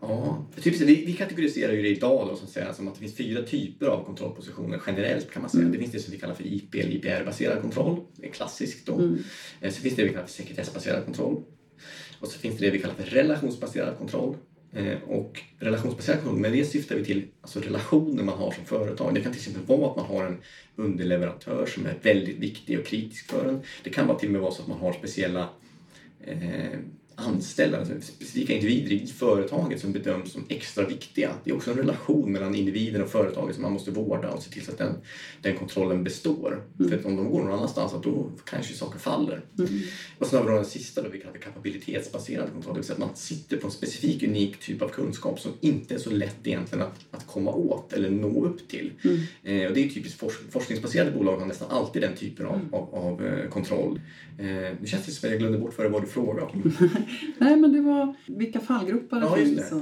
Ja, 0.00 0.46
för 0.54 0.62
typiskt, 0.62 0.88
vi, 0.88 1.04
vi 1.04 1.12
kategoriserar 1.12 1.72
ju 1.72 1.82
det 1.82 1.88
idag 1.88 2.28
då, 2.28 2.36
som, 2.36 2.48
säger, 2.48 2.72
som 2.72 2.88
att 2.88 2.94
det 2.94 3.00
finns 3.00 3.16
fyra 3.16 3.42
typer 3.42 3.86
av 3.86 4.04
kontrollpositioner 4.04 4.80
generellt 4.86 5.30
kan 5.30 5.42
man 5.42 5.50
säga. 5.50 5.60
Mm. 5.62 5.72
Det 5.72 5.78
finns 5.78 5.92
det 5.92 5.98
som 6.00 6.12
vi 6.12 6.18
kallar 6.18 6.34
för 6.34 6.46
IP 6.46 6.74
eller 6.74 6.92
IPR-baserad 6.92 7.60
kontroll. 7.62 8.00
Det 8.16 8.26
är 8.26 8.30
klassiskt 8.32 8.86
då. 8.86 8.94
Mm. 8.94 9.18
Eh, 9.60 9.70
Så 9.72 9.80
finns 9.80 9.96
det 9.96 10.02
vi 10.02 10.08
kallar 10.08 10.26
för 10.26 10.32
sekretessbaserad 10.32 11.04
kontroll. 11.04 11.42
Och 12.20 12.28
så 12.28 12.38
finns 12.38 12.58
det 12.58 12.64
det 12.66 12.70
vi 12.70 12.78
kallar 12.78 12.94
för 12.94 13.04
relationsbaserad 13.04 13.98
kontroll. 13.98 14.36
Eh, 14.72 15.02
Och 15.06 15.40
relationsbaserad 15.58 16.18
kontroll, 16.18 16.40
med 16.40 16.52
det 16.52 16.64
syftar 16.64 16.96
vi 16.96 17.04
till 17.04 17.24
alltså 17.40 17.60
relationer 17.60 18.22
man 18.24 18.38
har 18.38 18.50
som 18.52 18.64
företag. 18.64 19.14
Det 19.14 19.20
kan 19.20 19.32
till 19.32 19.40
exempel 19.40 19.76
vara 19.76 19.90
att 19.90 19.96
man 19.96 20.06
har 20.06 20.24
en 20.26 20.36
underleverantör 20.76 21.66
som 21.66 21.86
är 21.86 21.94
väldigt 22.02 22.38
viktig 22.38 22.78
och 22.78 22.86
kritisk 22.86 23.30
för 23.30 23.48
en. 23.48 23.60
Det 23.84 23.90
kan 23.90 24.06
vara 24.06 24.18
till 24.18 24.28
och 24.28 24.32
med 24.32 24.40
vara 24.40 24.52
så 24.52 24.62
att 24.62 24.68
man 24.68 24.78
har 24.78 24.92
speciella 24.92 25.48
eh, 26.24 26.78
anställda, 27.18 27.78
alltså 27.78 27.94
specifika 28.02 28.52
individer 28.52 28.92
i 28.92 29.06
företaget 29.06 29.80
som 29.80 29.92
bedöms 29.92 30.32
som 30.32 30.44
extra 30.48 30.86
viktiga. 30.86 31.30
Det 31.44 31.50
är 31.50 31.56
också 31.56 31.70
en 31.70 31.76
relation 31.76 32.32
mellan 32.32 32.54
individen 32.54 33.02
och 33.02 33.08
företaget 33.08 33.54
som 33.54 33.62
man 33.62 33.72
måste 33.72 33.90
vårda 33.90 34.30
och 34.30 34.42
se 34.42 34.50
till 34.50 34.64
så 34.64 34.70
att 34.70 34.78
den, 34.78 34.94
den 35.42 35.56
kontrollen 35.56 36.04
består. 36.04 36.62
Mm. 36.78 36.90
För 36.90 36.98
att 36.98 37.04
om 37.04 37.16
de 37.16 37.30
går 37.30 37.42
någon 37.42 37.52
annanstans, 37.52 37.92
då 38.02 38.30
kanske 38.44 38.74
saker 38.74 38.98
faller. 38.98 39.44
Mm. 39.58 39.70
Och 40.18 40.26
sen 40.26 40.38
har 40.38 40.50
vi 40.50 40.56
den 40.56 40.64
sista 40.64 41.02
då 41.02 41.08
vi 41.08 41.20
kallar 41.20 41.32
för 41.32 41.40
kapabilitetsbaserad 41.40 42.52
kontroll. 42.52 42.74
Det 42.74 42.78
vill 42.78 42.86
säga 42.86 42.94
att 42.94 43.06
man 43.06 43.16
sitter 43.16 43.56
på 43.56 43.66
en 43.66 43.72
specifik 43.72 44.22
unik 44.22 44.60
typ 44.60 44.82
av 44.82 44.88
kunskap 44.88 45.40
som 45.40 45.52
inte 45.60 45.94
är 45.94 45.98
så 45.98 46.10
lätt 46.10 46.46
egentligen 46.46 46.84
att, 46.84 46.98
att 47.10 47.26
komma 47.26 47.52
åt 47.52 47.92
eller 47.92 48.10
nå 48.10 48.44
upp 48.44 48.68
till. 48.68 48.92
Mm. 49.04 49.18
Eh, 49.42 49.68
och 49.68 49.74
det 49.74 49.84
är 49.84 49.88
typiskt 49.88 50.20
forsk 50.20 50.38
forskningsbaserade 50.50 51.10
bolag 51.10 51.38
har 51.38 51.46
nästan 51.46 51.70
alltid 51.70 52.02
den 52.02 52.16
typen 52.16 52.46
av, 52.46 52.58
Mm. 52.58 52.74
av, 52.74 52.94
av 52.94 53.26
eh, 53.26 53.48
kontroll. 53.48 54.00
Eh, 54.38 54.46
nu 54.80 54.86
känns 54.86 55.06
det 55.06 55.12
som 55.12 55.26
att 55.26 55.30
jag 55.30 55.40
glömde 55.40 55.58
bort 55.58 55.74
vad 55.78 55.86
det 55.86 55.90
var 55.90 56.00
du 56.00 56.06
frågade 56.06 56.46
om. 56.46 56.72
Nej, 57.38 57.56
men 57.56 57.72
det 57.72 57.80
var 57.80 58.14
vilka 58.26 58.60
fallgropar 58.60 59.20
det 59.20 59.26
Ja, 59.26 59.34
finns. 59.34 59.72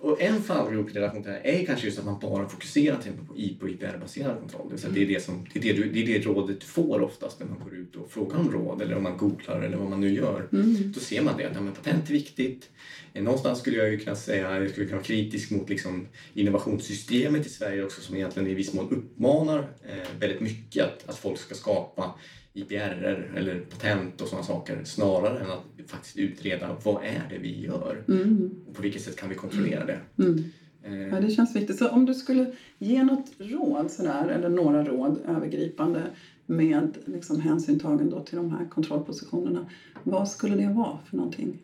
Och, 0.00 0.22
en 0.22 0.42
fallgrop 0.42 0.90
i 0.90 0.92
relation 0.92 1.22
till 1.22 1.32
det 1.32 1.40
här 1.44 1.60
är 1.60 1.66
kanske 1.66 1.86
just 1.86 1.98
att 1.98 2.04
man 2.04 2.18
bara 2.20 2.48
fokuserar 2.48 2.98
till 2.98 3.12
på 3.12 3.36
IP 3.36 3.62
och 3.62 3.68
IPR-baserad 3.68 4.38
kontroll. 4.40 4.68
Det, 4.70 4.78
säga 4.78 4.92
det, 4.92 5.02
är 5.02 5.06
det, 5.06 5.22
som, 5.22 5.46
det, 5.52 5.58
är 5.58 5.62
det, 5.62 5.82
du, 5.82 5.92
det 5.92 6.02
är 6.02 6.06
det 6.06 6.26
rådet 6.26 6.60
du 6.60 6.66
får 6.66 7.02
oftast 7.02 7.40
när 7.40 7.46
man 7.46 7.58
går 7.58 7.74
ut 7.74 7.96
och 7.96 8.10
frågar 8.10 8.38
om 8.38 8.50
råd 8.50 8.82
eller 8.82 8.96
om 8.96 9.02
man 9.02 9.16
googlar 9.16 9.60
eller 9.60 9.76
vad 9.76 9.90
man 9.90 10.00
nu 10.00 10.14
gör. 10.14 10.48
Mm. 10.52 10.92
Då 10.92 11.00
ser 11.00 11.22
man 11.22 11.36
det, 11.36 11.44
att 11.44 11.54
ja, 11.54 11.60
men 11.60 11.72
patent 11.72 12.08
är 12.08 12.12
viktigt. 12.12 12.70
Någonstans 13.14 13.58
skulle 13.58 13.76
jag 13.76 13.90
ju 13.90 13.98
kunna 13.98 14.16
säga, 14.16 14.60
jag 14.60 14.70
skulle 14.70 14.86
kunna 14.86 14.96
vara 14.96 15.06
kritisk 15.06 15.50
mot 15.50 15.68
liksom 15.68 16.08
innovationssystemet 16.34 17.46
i 17.46 17.48
Sverige 17.48 17.84
också 17.84 18.00
som 18.00 18.16
egentligen 18.16 18.48
i 18.48 18.54
viss 18.54 18.74
mån 18.74 18.88
uppmanar 18.90 19.58
eh, 19.58 20.20
väldigt 20.20 20.40
mycket 20.40 20.84
att, 20.84 21.08
att 21.08 21.18
folk 21.18 21.38
ska 21.38 21.54
skapa 21.54 22.14
IPR 22.56 23.32
eller 23.36 23.60
patent 23.60 24.20
och 24.20 24.28
sådana 24.28 24.46
saker 24.46 24.84
snarare 24.84 25.38
än 25.40 25.50
att 25.50 25.90
faktiskt 25.90 26.16
utreda 26.16 26.76
vad 26.84 27.04
är 27.04 27.22
det 27.30 27.38
vi 27.38 27.60
gör 27.60 28.04
Mm. 28.08 28.50
och 28.68 28.74
på 28.74 28.82
vilket 28.82 29.02
sätt 29.02 29.16
kan 29.16 29.28
vi 29.28 29.34
kontrollera 29.34 29.84
det. 29.86 29.98
Mm. 30.18 30.44
Eh, 30.82 31.08
Ja, 31.08 31.20
det 31.20 31.30
känns 31.30 31.56
viktigt. 31.56 31.78
Så 31.78 31.88
om 31.88 32.06
du 32.06 32.14
skulle 32.14 32.52
ge 32.78 33.04
något 33.04 33.26
råd 33.38 33.90
sådär, 33.90 34.28
eller 34.28 34.48
några 34.48 34.84
råd 34.84 35.18
övergripande 35.28 36.02
med 36.46 36.98
liksom 37.04 37.40
hänsyn 37.40 37.78
tagen 37.80 38.10
då 38.10 38.20
till 38.20 38.36
de 38.36 38.50
här 38.50 38.68
kontrollpositionerna. 38.68 39.66
Vad 40.02 40.28
skulle 40.28 40.56
det 40.56 40.72
vara 40.72 40.98
för 41.10 41.16
någonting? 41.16 41.58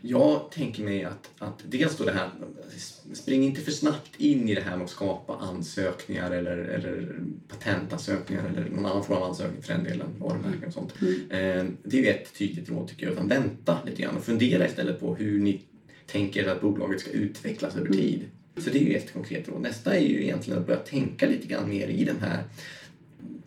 Jag 0.00 0.50
tänker 0.50 0.82
mig 0.82 1.04
att, 1.04 1.30
att 1.38 1.62
dels 1.68 1.96
då 1.96 2.04
det 2.04 2.12
här, 2.12 2.30
spring 3.14 3.44
inte 3.44 3.60
för 3.60 3.70
snabbt 3.70 4.10
in 4.16 4.48
i 4.48 4.54
det 4.54 4.60
här 4.60 4.76
med 4.76 4.84
att 4.84 4.90
skapa 4.90 5.36
ansökningar 5.36 6.30
eller, 6.30 6.56
eller 6.56 7.18
patentansökningar 7.48 8.44
eller 8.48 8.70
någon 8.70 8.86
annan 8.86 9.04
form 9.04 9.16
av 9.16 9.22
ansökning 9.22 9.62
för 9.62 9.72
den 9.72 9.84
delen, 9.84 10.06
varumärken 10.18 10.64
och 10.66 10.72
sånt. 10.72 10.94
Eh, 11.30 11.64
Det 11.82 11.98
är 11.98 12.02
ju 12.02 12.06
ett 12.06 12.38
tydligt 12.38 12.68
råd 12.68 12.88
tycker 12.88 13.06
jag, 13.06 13.12
utan 13.12 13.28
vänta 13.28 13.78
lite 13.86 14.02
grann 14.02 14.16
och 14.16 14.24
fundera 14.24 14.66
istället 14.66 15.00
på 15.00 15.14
hur 15.14 15.40
ni 15.40 15.60
tänker 16.06 16.48
att 16.48 16.60
bolaget 16.60 17.00
ska 17.00 17.10
utvecklas 17.10 17.76
över 17.76 17.88
tid. 17.88 18.20
Så 18.56 18.70
det 18.70 18.78
är 18.78 18.82
ju 18.82 18.94
ett 18.94 19.12
konkret 19.12 19.48
råd. 19.48 19.60
Nästa 19.60 19.96
är 19.96 20.00
ju 20.00 20.22
egentligen 20.22 20.60
att 20.60 20.66
börja 20.66 20.80
tänka 20.80 21.26
lite 21.28 21.46
grann 21.46 21.68
mer 21.68 21.88
i 21.88 22.04
den 22.04 22.20
här 22.20 22.44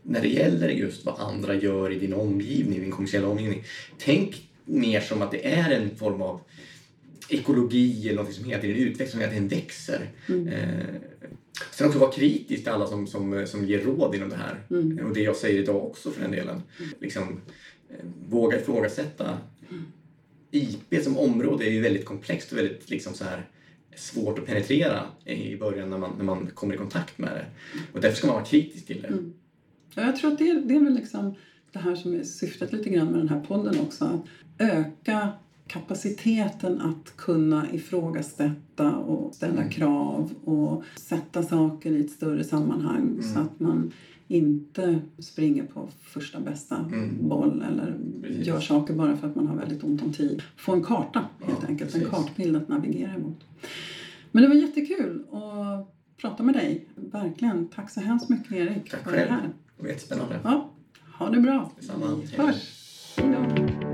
när 0.03 0.21
det 0.21 0.27
gäller 0.27 0.69
just 0.69 1.05
vad 1.05 1.19
andra 1.19 1.55
gör 1.55 1.91
i 1.91 1.99
din 1.99 2.13
omgivning, 2.13 2.79
din 2.79 2.91
kommersiella 2.91 3.27
omgivning. 3.27 3.63
Tänk 3.97 4.48
mer 4.69 5.01
som 5.01 5.21
att 5.21 5.31
det 5.31 5.47
är 5.47 5.71
en 5.71 5.95
form 5.95 6.21
av 6.21 6.41
ekologi 7.29 8.09
eller 8.09 8.23
något 8.23 8.33
som 8.33 8.45
hela 8.45 8.61
tiden 8.61 8.77
utvecklas, 8.77 9.11
som 9.11 9.19
tiden 9.19 9.47
växer. 9.47 10.09
Eh, 10.27 10.95
sen 11.71 11.87
också 11.87 11.99
vara 11.99 12.11
kritisk 12.11 12.63
till 12.63 12.73
alla 12.73 12.87
som, 12.87 13.07
som, 13.07 13.47
som 13.47 13.65
ger 13.65 13.79
råd 13.79 14.15
inom 14.15 14.29
det 14.29 14.35
här. 14.35 14.63
Mm. 14.69 15.05
Och 15.05 15.13
det 15.13 15.21
jag 15.21 15.35
säger 15.35 15.59
idag 15.59 15.85
också 15.85 16.11
för 16.11 16.21
den 16.21 16.31
delen. 16.31 16.61
Liksom, 16.99 17.41
eh, 17.89 18.05
våga 18.29 18.59
ifrågasätta. 18.59 19.37
IP 20.51 21.03
som 21.03 21.17
område 21.17 21.65
är 21.65 21.71
ju 21.71 21.81
väldigt 21.81 22.05
komplext 22.05 22.51
och 22.51 22.57
väldigt 22.57 22.89
liksom 22.89 23.13
så 23.13 23.23
här, 23.23 23.49
svårt 23.95 24.39
att 24.39 24.45
penetrera 24.45 25.05
i 25.25 25.57
början 25.57 25.89
när 25.89 25.97
man, 25.97 26.11
när 26.17 26.23
man 26.23 26.47
kommer 26.53 26.73
i 26.73 26.77
kontakt 26.77 27.17
med 27.17 27.29
det. 27.29 27.45
Och 27.93 28.01
därför 28.01 28.17
ska 28.17 28.27
man 28.27 28.35
vara 28.35 28.45
kritisk 28.45 28.87
till 28.87 29.01
det. 29.01 29.07
Mm. 29.07 29.33
Ja, 29.95 30.05
jag 30.05 30.17
tror 30.17 30.31
att 30.31 30.37
det, 30.37 30.61
det 30.65 30.75
är 30.75 30.79
väl 30.79 30.93
liksom 30.93 31.35
det 31.71 31.79
här 31.79 31.95
som 31.95 32.13
är 32.13 32.23
syftet 32.23 32.73
lite 32.73 32.89
grann 32.89 33.07
med 33.07 33.19
den 33.19 33.29
här 33.29 33.39
podden 33.39 33.79
också. 33.79 34.05
Att 34.05 34.21
öka 34.59 35.29
kapaciteten 35.67 36.81
att 36.81 37.17
kunna 37.17 37.71
ifrågasätta 37.71 38.95
och 38.95 39.35
ställa 39.35 39.53
Mm. 39.61 39.69
krav 39.69 40.31
och 40.43 40.83
sätta 40.95 41.43
saker 41.43 41.91
i 41.91 41.99
ett 42.05 42.11
större 42.11 42.43
sammanhang 42.43 43.01
Mm. 43.07 43.23
så 43.23 43.39
att 43.39 43.59
man 43.59 43.91
inte 44.27 44.99
springer 45.19 45.63
på 45.63 45.87
första 46.01 46.39
bästa 46.39 46.77
Mm. 46.77 47.27
boll 47.29 47.63
eller 47.67 47.97
Precis. 48.21 48.47
gör 48.47 48.59
saker 48.59 48.93
bara 48.93 49.17
för 49.17 49.27
att 49.27 49.35
man 49.35 49.47
har 49.47 49.55
väldigt 49.55 49.83
ont 49.83 50.01
om 50.03 50.13
tid. 50.13 50.41
Få 50.57 50.73
en 50.73 50.83
karta 50.83 51.25
helt 51.39 51.59
Ja, 51.61 51.67
enkelt, 51.67 51.91
precis. 51.91 52.07
en 52.07 52.09
kartbild 52.13 52.55
att 52.55 52.67
navigera 52.67 53.13
emot. 53.13 53.43
Men 54.31 54.43
det 54.43 54.49
var 54.49 54.55
jättekul 54.55 55.23
att 55.31 55.95
prata 56.17 56.43
med 56.43 56.55
dig. 56.55 56.85
Verkligen. 56.95 57.67
Tack 57.67 57.89
så 57.89 57.99
hemskt 57.99 58.29
mycket 58.29 58.51
Erik 58.51 58.89
Tack 58.91 59.03
för 59.03 59.11
det 59.11 59.17
själv. 59.17 59.29
här. 59.31 59.49
Det 59.77 59.81
var 59.83 59.89
jättespännande. 59.89 60.39
Ja, 60.43 60.69
ha 61.19 61.29
det 61.29 61.39
bra. 61.39 61.71
Detsamma. 61.75 62.21
Hörs. 62.37 63.15
Hej 63.17 63.29
då. 63.29 63.88